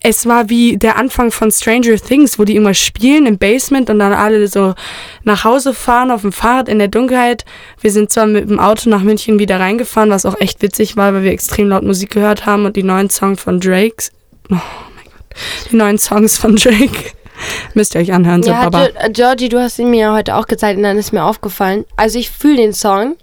[0.00, 3.98] Es war wie der Anfang von Stranger Things, wo die immer spielen im Basement und
[3.98, 4.74] dann alle so
[5.24, 7.44] nach Hause fahren auf dem Fahrrad in der Dunkelheit.
[7.80, 11.12] Wir sind zwar mit dem Auto nach München wieder reingefahren, was auch echt witzig war,
[11.14, 14.04] weil wir extrem laut Musik gehört haben und die neuen Songs von Drake.
[14.50, 15.70] Oh mein Gott.
[15.72, 17.12] Die neuen Songs von Drake.
[17.74, 18.86] Müsst ihr euch anhören, so Ja, Baba.
[18.88, 21.84] Ge- Georgie, du hast ihn mir ja heute auch gezeigt und dann ist mir aufgefallen.
[21.96, 23.16] Also ich fühle den Song,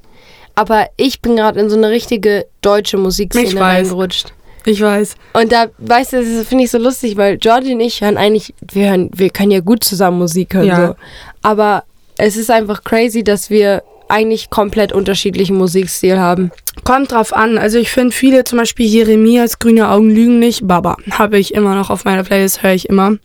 [0.55, 4.33] aber ich bin gerade in so eine richtige deutsche Musikszene reingerutscht.
[4.65, 5.15] Ich weiß.
[5.33, 8.53] Und da, weißt du, das finde ich so lustig, weil Georgie und ich hören eigentlich,
[8.71, 10.87] wir hören, wir können ja gut zusammen Musik hören, Ja.
[10.87, 10.95] so.
[11.43, 11.83] Aber
[12.17, 16.51] es ist einfach crazy, dass wir eigentlich komplett unterschiedlichen Musikstil haben.
[16.83, 17.57] Kommt drauf an.
[17.57, 20.67] Also ich finde viele, zum Beispiel Jeremias Grüne Augen lügen nicht.
[20.67, 20.95] Baba.
[21.11, 23.17] Habe ich immer noch auf meiner Playlist, höre ich immer.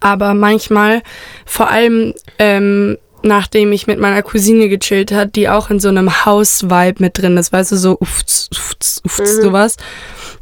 [0.00, 1.02] Aber manchmal,
[1.46, 6.24] vor allem ähm, nachdem ich mit meiner Cousine gechillt hat, die auch in so einem
[6.24, 9.42] House-Vibe mit drin ist, weißt du, so ufts, ufts, ufts, Mhm.
[9.42, 9.76] sowas.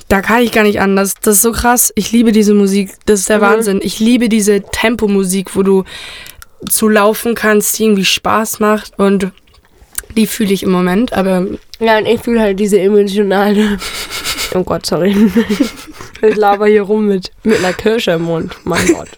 [0.08, 1.14] Da kann ich gar nicht anders.
[1.22, 1.92] Das ist so krass.
[1.94, 2.92] Ich liebe diese Musik.
[3.06, 3.42] Das ist der Mhm.
[3.42, 3.80] Wahnsinn.
[3.82, 5.84] Ich liebe diese Tempomusik, wo du
[6.68, 9.30] zu laufen kannst, die irgendwie Spaß macht und
[10.16, 11.46] die fühle ich im Moment, aber
[11.78, 13.78] Ja, und ich fühle halt diese emotionale.
[14.54, 15.14] Oh Gott, sorry.
[16.22, 18.56] Ich laber hier rum mit, mit einer Kirsche im Mund.
[18.64, 19.08] Mein Gott.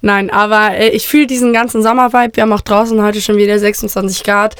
[0.00, 2.34] Nein, aber äh, ich fühle diesen ganzen Sommervibe.
[2.36, 4.56] Wir haben auch draußen heute schon wieder 26 Grad.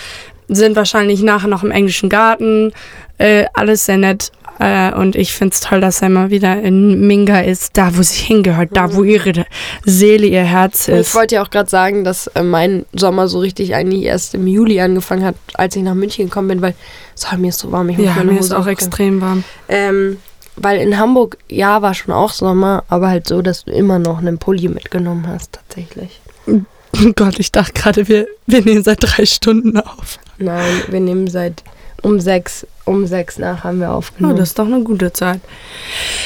[0.48, 2.72] Sind wahrscheinlich nachher noch im englischen Garten.
[3.16, 4.32] Äh, alles sehr nett.
[4.62, 8.02] Äh, und ich finde es toll, dass er mal wieder in Minga ist, da wo
[8.02, 9.46] sie hingehört, da wo ihre
[9.86, 11.14] Seele, ihr Herz Ich ist.
[11.14, 14.80] wollte ja auch gerade sagen, dass äh, mein Sommer so richtig eigentlich erst im Juli
[14.80, 16.74] angefangen hat, als ich nach München gekommen bin, weil
[17.14, 17.88] sorry, mir ist so warm.
[17.88, 18.72] Ich muss Ja, mir ist auch aufmachen.
[18.72, 19.44] extrem warm.
[19.68, 20.18] Ähm,
[20.56, 24.18] weil in Hamburg, ja, war schon auch Sommer, aber halt so, dass du immer noch
[24.18, 26.20] einen Pulli mitgenommen hast, tatsächlich.
[26.46, 26.58] Oh
[27.16, 30.18] Gott, ich dachte gerade, wir, wir nehmen seit drei Stunden auf.
[30.38, 31.62] Nein, wir nehmen seit
[32.02, 34.36] um sechs, um sechs nach haben wir Oh, aufgenommen.
[34.36, 35.40] das ist doch eine gute Zeit.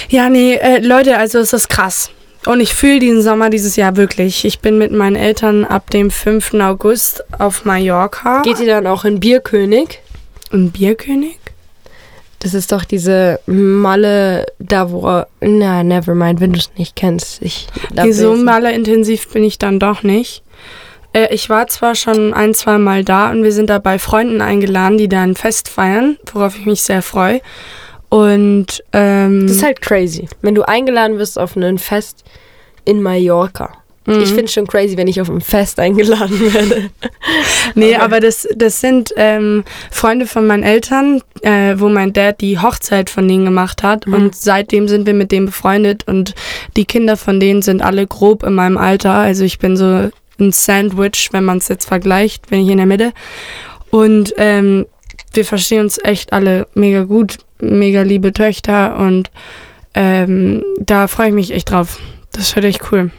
[0.08, 2.10] Ja, nee, äh, Leute, also es ist krass.
[2.46, 4.44] Und ich fühle diesen Sommer dieses Jahr wirklich.
[4.44, 6.54] Ich bin mit meinen Eltern ab dem 5.
[6.60, 8.42] August auf Mallorca.
[8.42, 10.00] Geht ihr dann auch in Bierkönig?
[10.52, 11.38] Ein Bierkönig?
[12.40, 15.22] Das ist doch diese Malle, da wo.
[15.40, 17.40] Na, never mind, wenn du es nicht kennst.
[17.40, 20.42] Ich, Nee, so maler intensiv bin ich dann doch nicht.
[21.14, 24.42] Äh, ich war zwar schon ein, zwei Mal da und wir sind da bei Freunden
[24.42, 27.40] eingeladen, die da ein Fest feiern, worauf ich mich sehr freue.
[28.10, 30.28] Und ähm, Das ist halt crazy.
[30.42, 32.22] Wenn du eingeladen wirst auf ein Fest
[32.84, 33.72] in Mallorca.
[34.06, 34.20] mhm.
[34.20, 36.90] Ich finde schon crazy, wenn ich auf ein Fest eingeladen werde.
[37.74, 42.58] Nee, aber das, das sind ähm, Freunde von meinen Eltern, äh, wo mein Dad die
[42.58, 44.06] Hochzeit von denen gemacht hat.
[44.06, 44.14] Mhm.
[44.14, 46.06] Und seitdem sind wir mit denen befreundet.
[46.06, 46.34] Und
[46.76, 49.14] die Kinder von denen sind alle grob in meinem Alter.
[49.14, 52.86] Also ich bin so ein Sandwich, wenn man es jetzt vergleicht, bin ich in der
[52.86, 53.12] Mitte.
[53.90, 54.86] Und ähm,
[55.32, 58.98] wir verstehen uns echt alle mega gut, mega liebe Töchter.
[58.98, 59.30] Und
[59.94, 61.98] ähm, da freue ich mich echt drauf.
[62.32, 63.10] Das wird echt cool.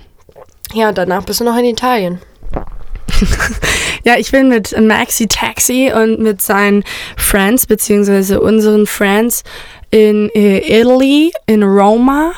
[0.73, 2.19] Ja, und danach bist du noch in Italien.
[4.05, 6.83] Ja, ich bin mit Maxi Taxi und mit seinen
[7.17, 9.43] Friends, beziehungsweise unseren Friends
[9.89, 12.33] in äh, Italy, in Roma,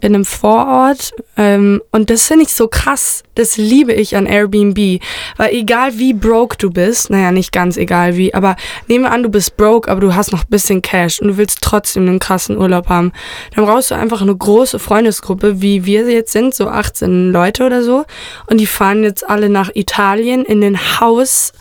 [0.00, 1.12] in einem Vorort.
[1.36, 3.22] Ähm, und das finde ich so krass.
[3.34, 5.00] Das liebe ich an Airbnb.
[5.36, 8.56] Weil egal wie broke du bist, naja, nicht ganz egal wie, aber
[8.88, 11.60] nehme an, du bist broke, aber du hast noch ein bisschen Cash und du willst
[11.62, 13.12] trotzdem einen krassen Urlaub haben.
[13.54, 17.82] Dann brauchst du einfach eine große Freundesgruppe, wie wir jetzt sind, so 18 Leute oder
[17.82, 18.04] so.
[18.46, 21.52] Und die fahren jetzt alle nach Italien in ein Haus.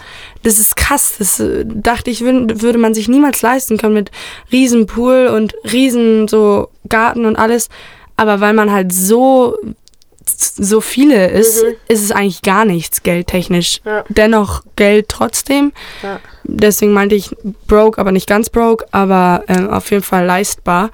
[0.44, 1.16] Das ist krass.
[1.20, 4.12] Das äh, dachte ich, würd- würde man sich niemals leisten können mit
[4.52, 7.70] riesen Pool und riesen so Garten und alles.
[8.20, 9.58] Aber weil man halt so
[10.26, 11.76] so viele ist, Mhm.
[11.88, 13.82] ist es eigentlich gar nichts geldtechnisch.
[13.86, 14.04] Ja.
[14.10, 15.72] Dennoch Geld trotzdem.
[16.04, 16.20] Ja.
[16.44, 17.36] Deswegen meinte ich
[17.68, 20.92] broke, aber nicht ganz broke, aber ähm, auf jeden Fall leistbar.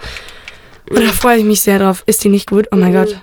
[0.90, 2.04] Und da freue ich mich sehr drauf.
[2.06, 2.68] Ist die nicht gut?
[2.72, 2.96] Oh mein Mhm.
[2.96, 3.20] Gott.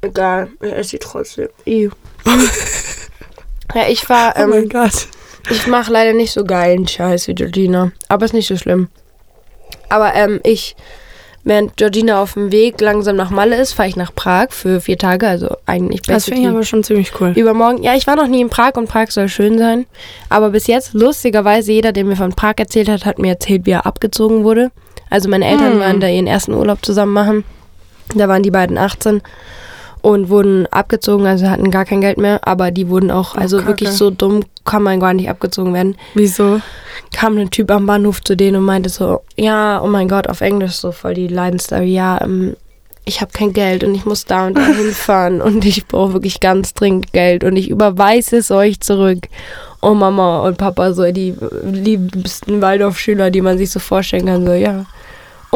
[0.00, 1.48] Egal, ich esse sie trotzdem.
[1.66, 1.90] Ew.
[3.74, 5.08] ja, ich war, Oh mein ähm, Gott.
[5.50, 7.92] ich mache leider nicht so geilen Scheiß wie Georgina.
[8.08, 8.88] Aber ist nicht so schlimm.
[9.88, 10.74] Aber ähm, ich,
[11.46, 14.98] während Georgina auf dem Weg langsam nach Malle ist, fahre ich nach Prag für vier
[14.98, 15.26] Tage.
[15.26, 17.32] Also eigentlich Das finde ich aber schon ziemlich cool.
[17.36, 17.82] übermorgen.
[17.82, 19.86] Ja, ich war noch nie in Prag und Prag soll schön sein.
[20.28, 23.70] Aber bis jetzt, lustigerweise, jeder, der mir von Prag erzählt hat, hat mir erzählt, wie
[23.70, 24.70] er abgezogen wurde.
[25.08, 25.80] Also meine Eltern Hm.
[25.80, 27.44] waren da ihren ersten Urlaub zusammen machen.
[28.14, 29.22] Da waren die beiden 18
[30.06, 32.38] und wurden abgezogen, also hatten gar kein Geld mehr.
[32.46, 33.68] Aber die wurden auch, Oh, also Kacke.
[33.70, 35.96] wirklich so dumm kann man gar nicht abgezogen werden.
[36.14, 36.60] Wieso?
[37.12, 40.42] Kam ein Typ am Bahnhof zu denen und meinte so, ja, oh mein Gott, auf
[40.42, 42.54] Englisch so voll die Leidensstory, ja, ähm,
[43.04, 46.38] ich habe kein Geld und ich muss da und da hinfahren und ich brauche wirklich
[46.38, 49.26] ganz dringend Geld und ich überweise es euch zurück.
[49.82, 54.52] Oh Mama und Papa, so die liebsten Waldorfschüler, die man sich so vorstellen kann, so
[54.52, 54.86] ja.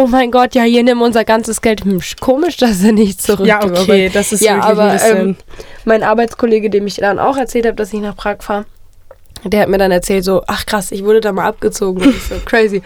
[0.00, 1.84] Oh mein Gott, ja, hier nimm unser ganzes Geld.
[1.84, 5.18] Hm, komisch, dass er nicht zurück Ja, okay, das ist Ja, wirklich aber, ein bisschen...
[5.18, 5.36] ähm,
[5.84, 8.64] Mein Arbeitskollege, dem ich dann auch erzählt habe, dass ich nach Prag fahre,
[9.44, 12.02] der hat mir dann erzählt, so, ach krass, ich wurde da mal abgezogen.
[12.02, 12.80] Und ich so, crazy.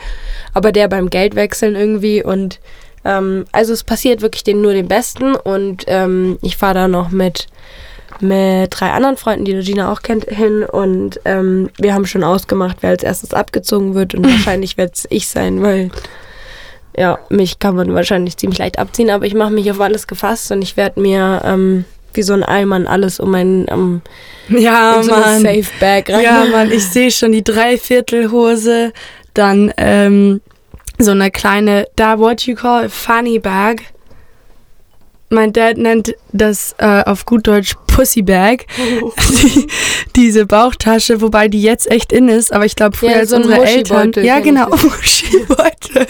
[0.54, 2.58] Aber der beim Geldwechseln irgendwie und
[3.04, 7.10] ähm, also es passiert wirklich den, nur den Besten und ähm, ich fahre da noch
[7.10, 7.46] mit
[8.20, 12.78] mit drei anderen Freunden, die Regina auch kennt, hin und ähm, wir haben schon ausgemacht,
[12.80, 15.90] wer als erstes abgezogen wird und wahrscheinlich wird es ich sein, weil
[16.96, 20.50] ja, mich kann man wahrscheinlich ziemlich leicht abziehen, aber ich mache mich auf alles gefasst
[20.52, 24.02] und ich werde mir ähm, wie so ein Eimann alles um meinen um,
[24.48, 25.42] ja, so Mann.
[25.42, 26.22] Safe Bag rein.
[26.22, 28.92] Ja, Mann, ich sehe schon die Dreiviertelhose,
[29.34, 30.40] dann ähm,
[30.98, 33.82] so eine kleine, da what you call a funny bag.
[35.30, 39.66] Mein Dad nennt das äh, auf gut Deutsch Pussy Bag, die,
[40.16, 43.36] diese Bauchtasche, wobei die jetzt echt in ist, aber ich glaube früher Ja, als so
[43.36, 44.68] unsere Eltern, ja genau,
[45.28, 46.06] Muschibeutel,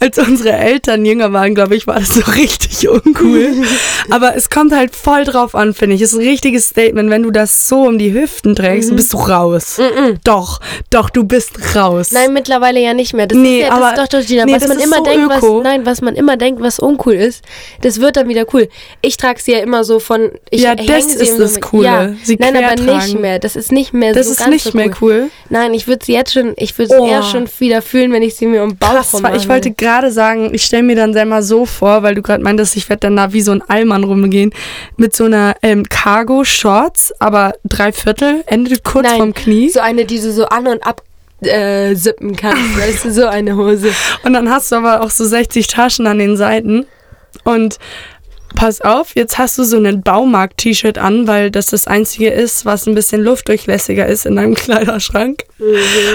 [0.00, 3.64] als unsere Eltern jünger waren, glaube ich, war das so richtig uncool.
[4.10, 6.02] aber es kommt halt voll drauf an, finde ich.
[6.02, 8.96] Es ist ein richtiges Statement, wenn du das so um die Hüften trägst, Mhm.
[8.96, 9.80] bist du raus.
[10.24, 12.10] Doch, doch, du bist raus.
[12.12, 13.26] Nein, mittlerweile ja nicht mehr.
[13.26, 15.28] Das Nee, ist ja, aber- das ist doch Georgina, nee, was man immer so denkt,
[15.28, 15.62] was, öko.
[15.62, 17.42] nein, was man immer denkt, was uncool ist,
[17.82, 18.68] das wird dann wieder cool.
[19.00, 21.84] Ich trage sie ja immer so von, ich Ja, das ist das Coole.
[21.84, 23.20] Ja, Sie nein, aber quer nicht tragen.
[23.20, 23.38] mehr.
[23.38, 25.30] Das ist nicht mehr das so ist ganz nicht so mehr cool.
[25.50, 27.06] Nein, ich würde sie jetzt schon, ich würde sie Oh.
[27.06, 29.70] eher schon wieder fühlen, wenn ich sie mir um den Bauch Krass, weil ich wollte
[29.72, 33.00] gerade sagen, ich stelle mir dann selber so vor, weil du gerade meintest, ich werde
[33.00, 34.52] dann da wie so ein Allmann rumgehen,
[34.96, 39.70] mit so einer ähm, Cargo-Shorts, aber drei Viertel, endet kurz Nein, vom Knie.
[39.70, 41.02] So eine, die du so an- und ab
[41.42, 43.92] äh, sippen kannst, weißt du, so eine Hose.
[44.24, 46.86] Und dann hast du aber auch so 60 Taschen an den Seiten.
[47.42, 47.78] Und
[48.54, 52.86] pass auf, jetzt hast du so ein Baumarkt-T-Shirt an, weil das das einzige ist, was
[52.86, 55.44] ein bisschen luftdurchlässiger ist in deinem Kleiderschrank.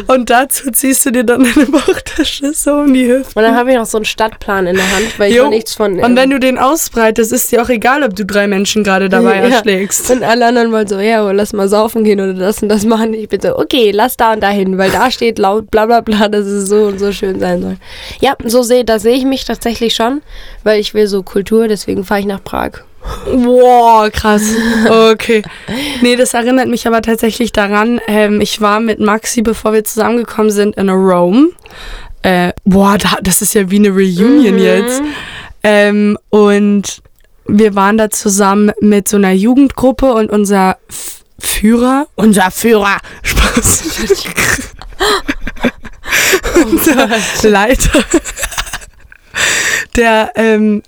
[0.07, 3.31] Und dazu ziehst du dir dann eine Bauchtasche so um die Hüfte.
[3.37, 5.43] Und dann habe ich noch so einen Stadtplan in der Hand, weil ich Jo.
[5.45, 5.99] noch nichts von...
[5.99, 9.37] Und wenn du den ausbreitest, ist dir auch egal, ob du drei Menschen gerade dabei
[9.37, 9.49] Ja.
[9.49, 10.09] erschlägst.
[10.11, 12.85] Und alle anderen wollen so, ja, oh, lass mal saufen gehen oder das und das
[12.85, 13.13] machen.
[13.13, 16.27] Ich bin so, okay, lass da und dahin, weil da steht laut bla bla bla,
[16.27, 17.77] dass es so und so schön sein soll.
[18.21, 20.21] Ja, so sehe, da sehe ich mich tatsächlich schon,
[20.63, 22.71] weil ich will so Kultur, deswegen fahre ich nach Prag.
[23.25, 24.43] Wow, krass.
[24.89, 25.41] Okay.
[26.01, 30.51] Nee, das erinnert mich aber tatsächlich daran, ähm, ich war mit Maxi, bevor wir zusammengekommen
[30.51, 31.49] sind, in Rome.
[32.21, 34.59] Äh, boah, da, das ist ja wie eine Reunion Mhm.
[34.59, 35.01] jetzt.
[35.63, 37.01] Ähm, und
[37.45, 43.83] wir waren da zusammen mit so einer Jugendgruppe und unser F Führer, unser Führer, Spaß.
[46.65, 47.07] unser
[47.43, 48.03] Leiter.
[49.95, 50.83] Der, ähm,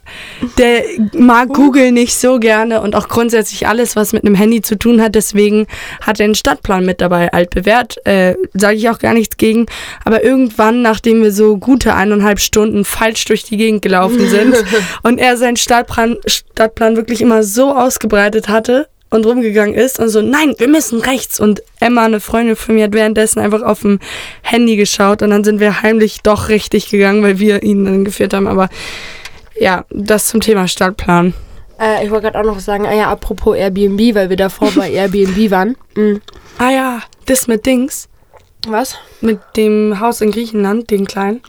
[0.58, 4.77] der mag Google nicht so gerne und auch grundsätzlich alles, was mit einem Handy zu
[4.77, 5.15] tun hat.
[5.15, 5.67] Deswegen
[6.01, 8.06] hat er einen Stadtplan mit dabei, altbewährt.
[8.06, 9.65] Äh, Sage ich auch gar nichts gegen.
[10.06, 14.56] Aber irgendwann, nachdem wir so gute eineinhalb Stunden falsch durch die Gegend gelaufen sind
[15.04, 20.21] und er seinen Stadtplan, Stadtplan wirklich immer so ausgebreitet hatte und rumgegangen ist und so,
[20.21, 21.39] nein, wir müssen rechts.
[21.39, 24.00] Und Emma, eine Freundin von mir, hat währenddessen einfach auf dem
[24.41, 28.34] Handy geschaut und dann sind wir heimlich doch richtig gegangen, weil wir ihn dann geführt
[28.34, 28.47] haben.
[28.47, 28.69] Aber
[29.60, 31.34] ja, das zum Thema Stadtplan.
[31.80, 34.89] Äh, ich wollte gerade auch noch sagen, ah ja, apropos Airbnb, weil wir davor bei
[34.91, 35.76] Airbnb waren.
[35.95, 36.21] Mhm.
[36.58, 38.08] Ah ja, das mit Dings,
[38.67, 38.95] Was?
[39.19, 41.41] mit dem Haus in Griechenland, den kleinen.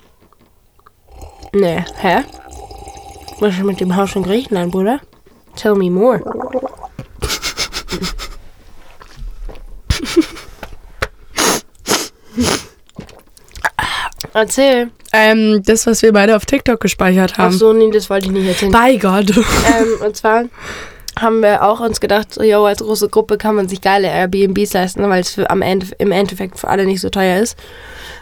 [1.54, 2.24] Nee, hä?
[3.38, 5.00] Was ist mit dem Haus in Griechenland, Bruder?
[5.54, 6.20] Tell me more.
[14.34, 14.90] Erzähl.
[15.12, 17.52] Ähm, das, was wir beide auf TikTok gespeichert Ach haben.
[17.52, 18.72] so, nee, das wollte ich nicht erzählen.
[18.72, 19.30] Bei Gott.
[19.36, 20.44] ähm, und zwar
[21.20, 24.72] haben wir auch uns gedacht, so, yo, als große Gruppe kann man sich geile Airbnbs
[24.72, 27.58] leisten, weil es am Ende, im Endeffekt für alle nicht so teuer ist.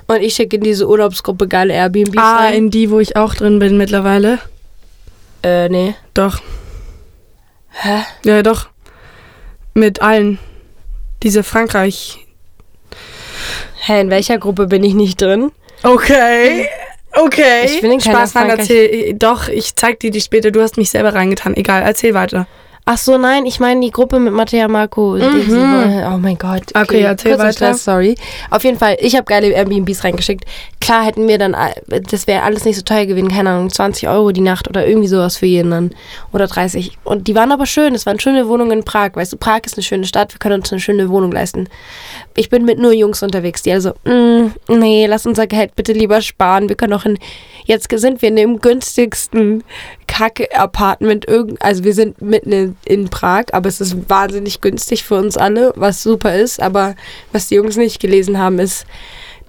[0.08, 2.54] Und ich schicke in diese Urlaubsgruppe geile Airbnbs Ah, rein.
[2.54, 4.40] in die, wo ich auch drin bin mittlerweile.
[5.44, 5.94] Äh, nee.
[6.14, 6.40] Doch.
[7.70, 8.00] Hä?
[8.24, 8.66] Ja, doch.
[9.74, 10.38] Mit allen.
[11.22, 12.18] Diese Frankreich.
[13.82, 15.52] Hä, in welcher Gruppe bin ich nicht drin?
[15.82, 16.68] Okay.
[17.12, 17.64] Okay.
[17.64, 19.14] Ich bin in keiner Spaß, Frankreich- erzähl.
[19.14, 20.50] Doch, ich zeig dir die später.
[20.50, 21.56] Du hast mich selber reingetan.
[21.56, 22.46] Egal, erzähl weiter.
[22.86, 25.16] Ach so, nein, ich meine die Gruppe mit Mattea Marco.
[25.16, 26.02] Mhm.
[26.12, 26.62] Oh mein Gott.
[26.74, 27.52] Okay, erzähl kurzer weiter.
[27.52, 28.14] Stress, sorry.
[28.50, 30.44] Auf jeden Fall, ich habe geile Airbnbs reingeschickt.
[30.80, 31.54] Klar hätten wir dann,
[31.86, 35.08] das wäre alles nicht so teuer gewesen, keine Ahnung, 20 Euro die Nacht oder irgendwie
[35.08, 35.90] sowas für jeden dann.
[36.32, 36.98] Oder 30.
[37.04, 39.10] Und die waren aber schön, es waren schöne Wohnungen in Prag.
[39.14, 41.68] Weißt du, Prag ist eine schöne Stadt, wir können uns eine schöne Wohnung leisten.
[42.36, 46.22] Ich bin mit nur Jungs unterwegs, die also, mm, nee, lass unser Geld bitte lieber
[46.22, 46.68] sparen.
[46.68, 47.18] Wir können auch in,
[47.66, 49.62] jetzt sind wir in dem günstigsten
[50.10, 55.14] Kacke-Apartment, irgend- also wir sind mitten in, in Prag, aber es ist wahnsinnig günstig für
[55.16, 56.60] uns alle, was super ist.
[56.60, 56.94] Aber
[57.32, 58.86] was die Jungs nicht gelesen haben, ist,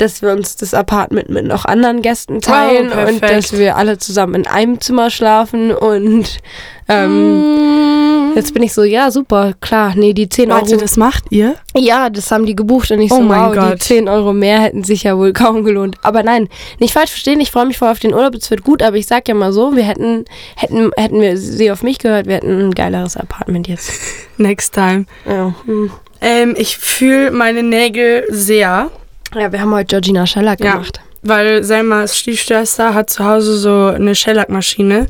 [0.02, 3.98] dass wir uns das Apartment mit noch anderen Gästen teilen Oh, und dass wir alle
[4.00, 6.40] zusammen in einem Zimmer schlafen und
[6.88, 10.62] ähm, jetzt bin ich so, ja, super, klar, nee, die 10 Euro.
[10.62, 11.56] Leute, das macht ihr?
[11.76, 13.74] Ja, das haben die gebucht und ich Oh so, mein wow, Gott.
[13.76, 15.98] die 10 Euro mehr hätten sich ja wohl kaum gelohnt.
[16.02, 18.82] Aber nein, nicht falsch verstehen, ich freue mich voll auf den Urlaub, es wird gut,
[18.82, 22.26] aber ich sag ja mal so, wir hätten, hätten, hätten wir sie auf mich gehört,
[22.26, 23.92] wir hätten ein geileres Apartment jetzt.
[24.38, 25.06] Next time.
[25.30, 25.92] Ja, hm.
[26.22, 28.92] Ähm, ich fühle meine Nägel sehr.
[29.36, 30.74] Ja wir haben heute Georgina Schellack Ja.
[30.74, 31.00] gemacht.
[31.24, 35.06] Weil Selmas Stiefschwester hat zu Hause so eine Shellac-Maschine.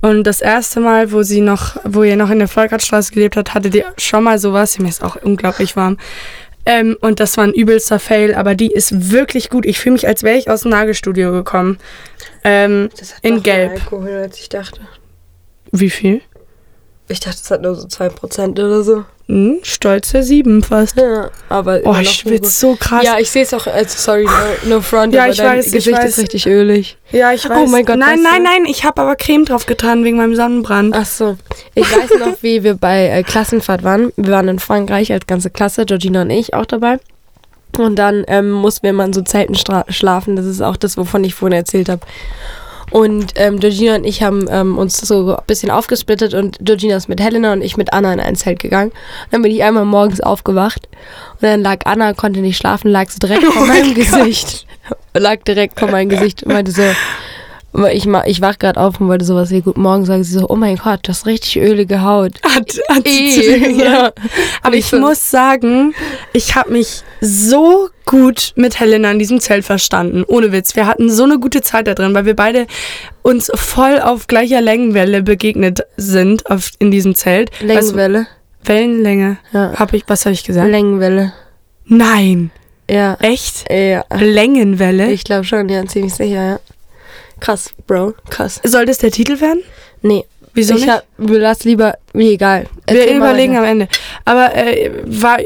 [0.00, 3.54] Und das erste Mal, wo sie noch, wo ihr noch in der Volkertstraße gelebt hat,
[3.54, 4.76] hatte die schon mal sowas.
[4.80, 5.98] Mir ist auch unglaublich warm.
[6.66, 9.64] Ähm, und das war ein übelster Fail, aber die ist wirklich gut.
[9.64, 11.78] Ich fühle mich, als wäre ich aus dem Nagelstudio gekommen.
[12.42, 13.70] Ähm, Das hat In doch Gelb.
[13.72, 14.80] mehr Alkohol, als ich dachte.
[15.70, 16.22] wie viel?
[17.12, 19.04] Ich dachte, es hat nur so 2% oder so.
[19.28, 20.96] Hm, stolze sieben fast.
[20.96, 23.04] Ja, aber Oh, ich schwitze so krass.
[23.04, 25.72] Ja, ich sehe es auch, also sorry, no, no front, Ja, ich dein weiß, ich
[25.72, 26.10] Gesicht weiß.
[26.10, 26.98] ist richtig ölig.
[27.12, 27.56] Ja, ich weiß.
[27.62, 30.94] Oh mein Gott, Nein, nein, nein, ich habe aber Creme drauf getan wegen meinem Sonnenbrand.
[30.96, 31.36] Ach so.
[31.74, 34.12] Ich weiß noch, wie wir bei äh, Klassenfahrt waren.
[34.16, 36.98] Wir waren in Frankreich als ganze Klasse, Georgina und ich auch dabei.
[37.78, 40.36] Und dann ähm, mussten wir immer in so Zelten schlafen.
[40.36, 42.02] Das ist auch das, wovon ich vorhin erzählt habe.
[42.92, 47.08] Und ähm, Georgina und ich haben ähm, uns so ein bisschen aufgesplittet und Georgina ist
[47.08, 48.92] mit Helena und ich mit Anna in ein Zelt gegangen.
[49.30, 50.88] Dann bin ich einmal morgens aufgewacht
[51.40, 54.66] und dann lag Anna, konnte nicht schlafen, lag so direkt vor meinem Gesicht.
[55.14, 56.82] lag direkt vor meinem Gesicht und meinte so,
[57.72, 60.24] weil ich, ich wach gerade auf und wollte sowas wie Guten Morgen sagen.
[60.24, 62.32] Sie so, oh mein Gott, du hast richtig ölige Haut.
[62.42, 63.76] Hat, hat gesagt.
[63.76, 64.12] ja.
[64.62, 65.94] Aber Und ich so, muss sagen,
[66.32, 70.24] ich habe mich so gut mit Helena in diesem Zelt verstanden.
[70.26, 70.76] Ohne Witz.
[70.76, 72.66] Wir hatten so eine gute Zeit da drin, weil wir beide
[73.22, 77.50] uns voll auf gleicher Längenwelle begegnet sind auf, in diesem Zelt.
[77.60, 78.18] Längenwelle.
[78.18, 78.28] Also,
[78.64, 79.38] Wellenlänge.
[79.52, 79.72] Ja.
[79.74, 80.70] Hab ich, was habe ich gesagt?
[80.70, 81.32] Längenwelle.
[81.86, 82.50] Nein.
[82.90, 83.16] Ja.
[83.20, 83.70] Echt?
[83.72, 84.04] Ja.
[84.14, 85.10] Längenwelle?
[85.10, 86.60] Ich glaube schon, ja, ziemlich sicher, ja.
[87.42, 88.60] Krass, Bro, krass.
[88.62, 89.64] Soll das der Titel werden?
[90.00, 90.24] Nee,
[90.54, 90.92] Wieso ich nicht?
[90.92, 92.66] hab, wir lassen lieber, wie egal.
[92.86, 93.62] Wir Erzähl überlegen weiter.
[93.64, 93.88] am Ende.
[94.24, 95.38] Aber äh, war,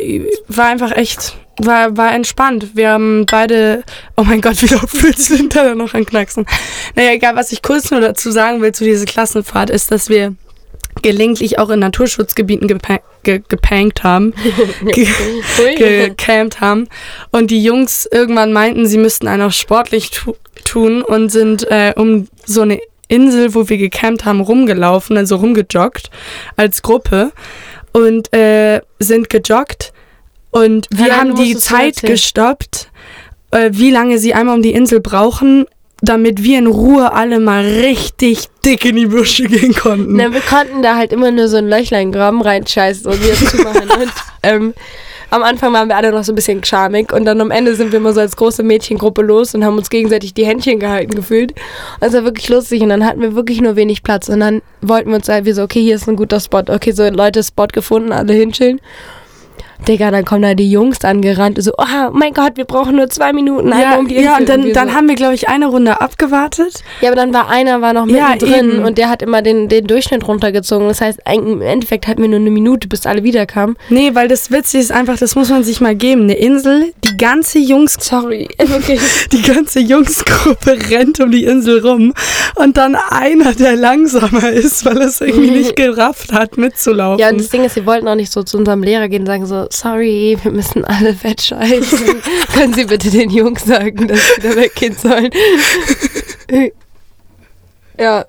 [0.49, 2.77] war einfach echt, war, war entspannt.
[2.77, 3.83] Wir haben beide,
[4.15, 6.45] oh mein Gott, wie laut fühlst du hinterher noch an Knacksen?
[6.97, 10.35] Naja, egal, was ich kurz nur dazu sagen will zu dieser Klassenfahrt, ist, dass wir
[11.01, 14.35] gelegentlich auch in Naturschutzgebieten gepa ge gepankt haben,
[14.85, 15.09] ge
[15.77, 16.89] gecampt haben.
[17.33, 20.35] Und die Jungs irgendwann meinten, sie müssten einen auch sportlich tu
[20.67, 26.11] tun und sind äh, um so eine Insel, wo wir gecampt haben, rumgelaufen, also rumgejoggt
[26.57, 27.33] als Gruppe
[27.93, 29.93] und äh, sind gejoggt
[30.51, 32.91] und wir Nein, haben die Zeit gestoppt,
[33.51, 35.67] äh, wie lange sie einmal um die Insel brauchen,
[36.03, 40.17] damit wir in Ruhe alle mal richtig dick in die Büsche gehen konnten.
[40.17, 43.91] Na, wir konnten da halt immer nur so ein Löchlein graben, reinscheißen und wieder zumachen.
[44.01, 44.75] und ähm,
[45.31, 47.93] am Anfang waren wir alle noch so ein bisschen charmig und dann am Ende sind
[47.93, 51.53] wir immer so als große Mädchengruppe los und haben uns gegenseitig die Händchen gehalten gefühlt.
[52.01, 54.63] Und es war wirklich lustig und dann hatten wir wirklich nur wenig Platz und dann
[54.83, 56.63] wollten wir uns halt wie so, okay, hier ist ein guter Spot.
[56.69, 58.81] Okay, so Leute, Spot gefunden, alle hinchillen.
[59.87, 63.33] Digga, dann kommen da die Jungs angerannt, so, oh mein Gott, wir brauchen nur zwei
[63.33, 64.41] Minuten Ja, um die ja, Insel.
[64.41, 66.83] und dann, dann so, haben wir, glaube ich, eine Runde abgewartet.
[67.01, 68.85] ja, aber dann war einer war noch Ja, mittendrin eben.
[68.85, 70.89] und der hat immer den, den Durchschnitt runtergezogen.
[70.89, 73.77] Das heißt, im Endeffekt hatten wir nur eine Minute, bis alle wiederkamen.
[73.91, 76.23] Nee, weil das Witzige ist einfach, das muss man sich mal geben.
[76.23, 79.01] Eine Insel, die ganze Jungs, Sorry, wirklich.
[79.33, 82.13] die ganze Jungsgruppe rennt um die Insel rum
[82.57, 87.19] und dann einer, der langsamer ist, weil er es irgendwie nicht gerafft hat, mitzulaufen.
[87.21, 89.27] Ja, und das Ding ist, wir wollten auch nicht so zu unserem Lehrer gehen und
[89.27, 92.23] sagen so, sorry, wir müssen alle fettscheißen.
[92.55, 95.31] Können Sie bitte den Jungs sagen, dass sie da weggehen sollen?
[97.99, 98.25] ja.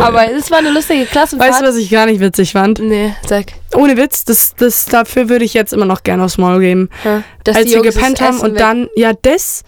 [0.00, 1.50] Aber es war eine lustige Klassenfahrt.
[1.52, 2.78] weißt du, was ich gar nicht witzig fand?
[2.80, 3.46] Nee, sag.
[3.74, 6.88] Ohne Witz, das, das, dafür würde ich jetzt immer noch gerne aufs Maul geben.
[7.04, 9.62] Ja, dass Als wir gepennt das haben und dann, ja, das,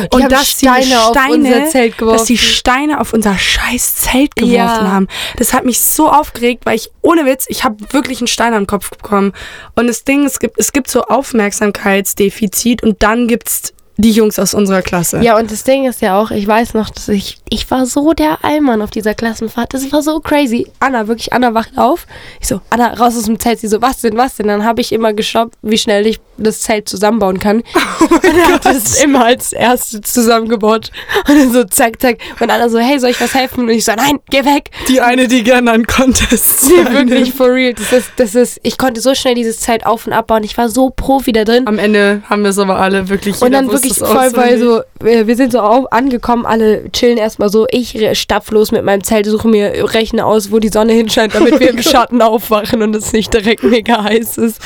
[0.00, 2.18] weg- die und dass die Steine auf Steine- unser Zelt geworfen.
[2.18, 4.90] dass die Steine auf unser scheiß Zelt geworfen Ja.
[4.92, 5.08] haben.
[5.36, 8.66] Das hat mich so aufgeregt, weil ich, ohne Witz, ich habe wirklich einen Stein am
[8.66, 9.32] Kopf bekommen.
[9.76, 14.52] Und das Ding, es gibt, es gibt so Aufmerksamkeitsdefizit und dann gibt's die Jungs aus
[14.52, 15.20] unserer Klasse.
[15.22, 18.12] Ja, und das Ding ist ja auch, ich weiß noch, dass ich, ich war so
[18.12, 19.72] der Allmann auf dieser Klassenfahrt.
[19.72, 20.66] Das war so crazy.
[20.80, 22.06] Anna, wirklich, Anna wacht auf.
[22.40, 23.60] Ich so, Anna, raus aus dem Zelt.
[23.60, 24.48] Sie so, was denn, was denn?
[24.48, 27.62] Dann habe ich immer gestoppt, wie schnell ich das Zelt zusammenbauen kann.
[28.00, 30.90] Oh und hat es immer als erste zusammengebaut.
[31.28, 32.18] Und dann so, zack, zack.
[32.40, 33.60] Und Anna so, hey, soll ich was helfen?
[33.60, 34.70] Und ich so, nein, geh weg.
[34.88, 37.74] Die eine, die gerne an Contests Nee, wirklich, for real.
[37.74, 40.42] Das ist, das ist, ich konnte so schnell dieses Zelt auf- und abbauen.
[40.42, 41.66] Ich war so Profi da drin.
[41.66, 44.80] Am Ende haben wir es aber alle wirklich Und dann wirklich es voll, weil so,
[45.00, 47.66] wir wir sind so angekommen, alle chillen erstmal so.
[47.70, 51.60] Ich stapf los mit meinem Zelt, suche mir, rechne aus, wo die Sonne hinscheint, damit
[51.60, 54.60] wir im Schatten aufwachen und es nicht direkt mega heiß ist.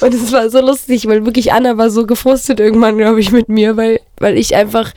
[0.00, 3.48] Und es war so lustig, weil wirklich Anna war so gefrustet irgendwann, glaube ich, mit
[3.48, 4.92] mir, weil, weil ich einfach,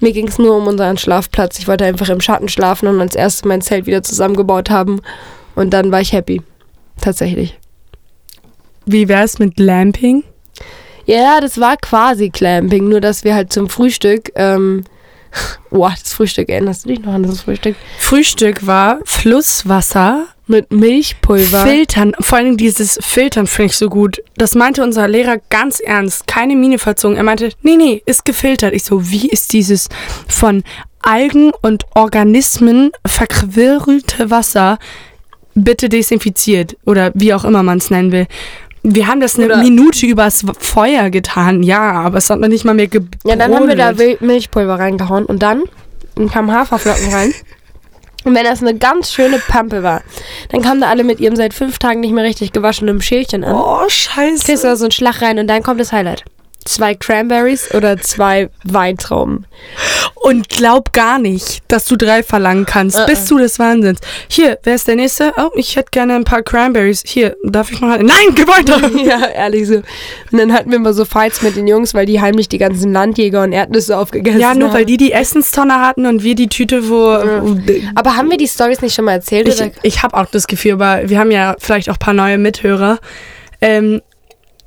[0.00, 1.58] mir ging es nur um unseren Schlafplatz.
[1.58, 5.00] Ich wollte einfach im Schatten schlafen und als erstes mein Zelt wieder zusammengebaut haben.
[5.54, 6.42] Und dann war ich happy.
[7.00, 7.58] Tatsächlich.
[8.86, 10.24] Wie wär's mit Glamping?
[11.08, 14.84] Ja, das war quasi Clamping, nur dass wir halt zum Frühstück, ähm,
[15.70, 17.76] boah, das Frühstück, erinnerst du dich noch an das Frühstück?
[17.98, 21.62] Frühstück war Flusswasser Mit Milchpulver.
[21.64, 24.22] Filtern, vor allem dieses Filtern finde ich so gut.
[24.36, 27.16] Das meinte unser Lehrer ganz ernst, keine Miene verzogen.
[27.16, 28.74] Er meinte, nee, nee, ist gefiltert.
[28.74, 29.88] Ich so, wie ist dieses
[30.28, 30.62] von
[31.00, 34.78] Algen und Organismen verquirlte Wasser
[35.54, 38.26] bitte desinfiziert oder wie auch immer man es nennen will.
[38.82, 42.64] Wir haben das eine Oder- Minute übers Feuer getan, ja, aber es hat noch nicht
[42.64, 43.22] mal mehr gebrodelt.
[43.24, 45.62] ja, dann haben wir da Milchpulver reingehauen und dann
[46.32, 47.34] kam Haferflocken rein.
[48.24, 50.02] Und wenn das eine ganz schöne Pampe war,
[50.50, 53.54] dann kamen da alle mit ihrem seit fünf Tagen nicht mehr richtig gewaschenen Schälchen an.
[53.54, 54.44] Oh, scheiße.
[54.44, 56.24] Kriegst du da so einen Schlag rein und dann kommt das Highlight.
[56.68, 59.46] Zwei Cranberries oder zwei Weintrauben.
[60.14, 62.98] Und glaub gar nicht, dass du drei verlangen kannst.
[62.98, 63.06] Uh-uh.
[63.06, 64.00] Bist du des Wahnsinns.
[64.28, 65.32] Hier, wer ist der Nächste?
[65.38, 67.02] Oh, ich hätte gerne ein paar Cranberries.
[67.06, 68.02] Hier, darf ich mal...
[68.02, 68.86] Nein, geh weiter!
[69.02, 69.76] ja, ehrlich so.
[69.76, 72.92] Und dann hatten wir immer so Fights mit den Jungs, weil die heimlich die ganzen
[72.92, 74.58] Landjäger und Erdnüsse aufgegessen ja, haben.
[74.58, 76.96] nur weil die die Essenstonne hatten und wir die Tüte, wo...
[76.96, 77.56] wo
[77.94, 79.48] Aber haben wir die Stories nicht schon mal erzählt?
[79.48, 79.70] ich oder?
[79.82, 82.98] ich habe auch das Gefühl, aber wir haben ja vielleicht auch ein paar neue Mithörer.
[83.62, 84.02] Ähm,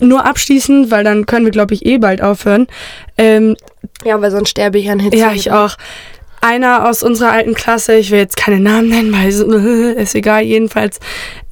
[0.01, 2.67] nur abschließend, weil dann können wir, glaube ich, eh bald aufhören.
[3.17, 3.55] Ähm,
[4.03, 5.17] Ja, weil sonst sterbe ich an Hitze.
[5.17, 5.77] Ja, ich auch.
[6.43, 9.39] Einer aus unserer alten Klasse, ich will jetzt keine Namen nennen, weil es
[10.09, 10.99] ist egal, jedenfalls,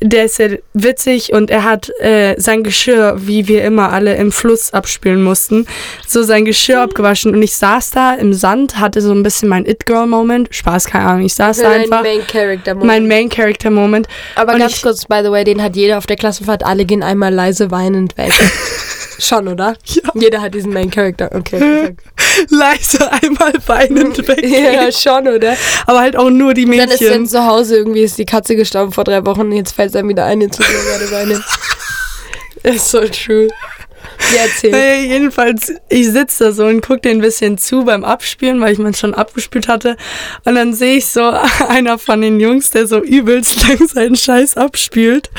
[0.01, 4.31] der ist sehr witzig und er hat äh, sein Geschirr, wie wir immer alle im
[4.31, 5.67] Fluss abspülen mussten,
[6.07, 9.65] so sein Geschirr abgewaschen und ich saß da im Sand, hatte so ein bisschen mein
[9.65, 14.07] It-Girl-Moment, Spaß, keine Ahnung, ich saß da einfach, Main Character mein Main-Character-Moment.
[14.35, 16.65] Aber und ganz ich- kurz, by the way, den hat jeder auf der Klassenfahrt.
[16.65, 18.31] Alle gehen einmal leise weinend weg.
[19.19, 19.75] Schon, oder?
[19.85, 20.11] Ja.
[20.15, 21.29] Jeder hat diesen Main Character.
[21.33, 21.95] Okay.
[22.49, 24.43] leise einmal weinend weg.
[24.45, 25.55] ja, schon, oder?
[25.85, 27.09] Aber halt auch nur die Dann ist Mädchen.
[27.09, 29.93] dann zu Hause irgendwie ist die Katze gestorben vor drei Wochen und jetzt fällt es
[29.93, 31.43] dann wieder ein, jetzt muss er gerade weinen.
[32.63, 33.47] Ist so true.
[34.33, 34.71] Ja, erzähl.
[34.71, 38.73] Naja, jedenfalls, ich sitze da so und gucke dir ein bisschen zu beim Abspielen, weil
[38.73, 39.97] ich man schon abgespült hatte.
[40.45, 41.21] Und dann sehe ich so
[41.67, 45.29] einer von den Jungs, der so übelst lang seinen Scheiß abspielt,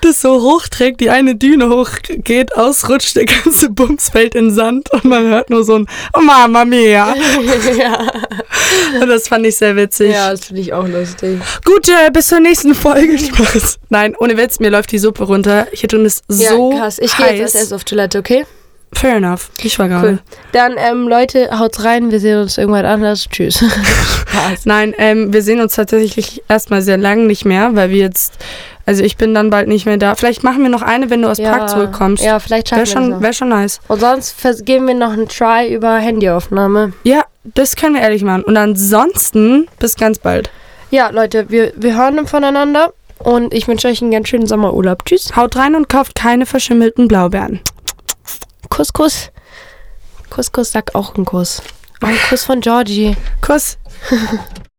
[0.00, 4.92] das so hochträgt, die eine Düne hochgeht, ausrutscht, der ganze Bums fällt in den Sand
[4.92, 5.86] und man hört nur so ein
[6.20, 7.14] Mama mia.
[7.78, 8.12] ja.
[9.00, 10.12] Und das fand ich sehr witzig.
[10.12, 11.38] ja, das finde ich auch lustig.
[11.64, 13.18] Gut, äh, bis zur nächsten Folge.
[13.18, 13.78] Spaß.
[13.90, 15.66] Nein, ohne Witz, mir läuft die Suppe runter.
[15.72, 16.98] Hier drin ist so ja, krass.
[16.98, 18.46] Ich gehe jetzt erst auf Toilette, okay?
[18.94, 19.50] Fair enough.
[19.62, 20.06] Ich war gerade.
[20.06, 20.18] Cool.
[20.52, 22.10] Dann, ähm, Leute, haut's rein.
[22.10, 23.26] Wir sehen uns irgendwann anders.
[23.28, 23.56] Tschüss.
[24.32, 24.66] Spaß.
[24.66, 28.34] Nein, ähm, wir sehen uns tatsächlich erstmal sehr lang nicht mehr, weil wir jetzt,
[28.86, 30.14] also ich bin dann bald nicht mehr da.
[30.14, 32.22] Vielleicht machen wir noch eine, wenn du aus Prag zurückkommst.
[32.22, 33.22] Ja, vielleicht Wäre schaffen wir schon, das noch.
[33.22, 33.80] wär schon nice.
[33.88, 36.92] Und sonst geben wir noch einen Try über Handyaufnahme.
[37.04, 38.44] Ja, das können wir ehrlich machen.
[38.44, 40.50] Und ansonsten, bis ganz bald.
[40.90, 45.04] Ja, Leute, wir, wir hören voneinander und ich wünsche euch einen ganz schönen Sommerurlaub.
[45.06, 45.34] Tschüss.
[45.34, 47.60] Haut rein und kauft keine verschimmelten Blaubeeren.
[48.72, 49.30] Kuss, Kuss.
[50.30, 51.60] Kuss, Kuss, sag auch einen Kuss.
[52.00, 53.14] Ein Kuss von Georgie.
[53.42, 53.76] Kuss.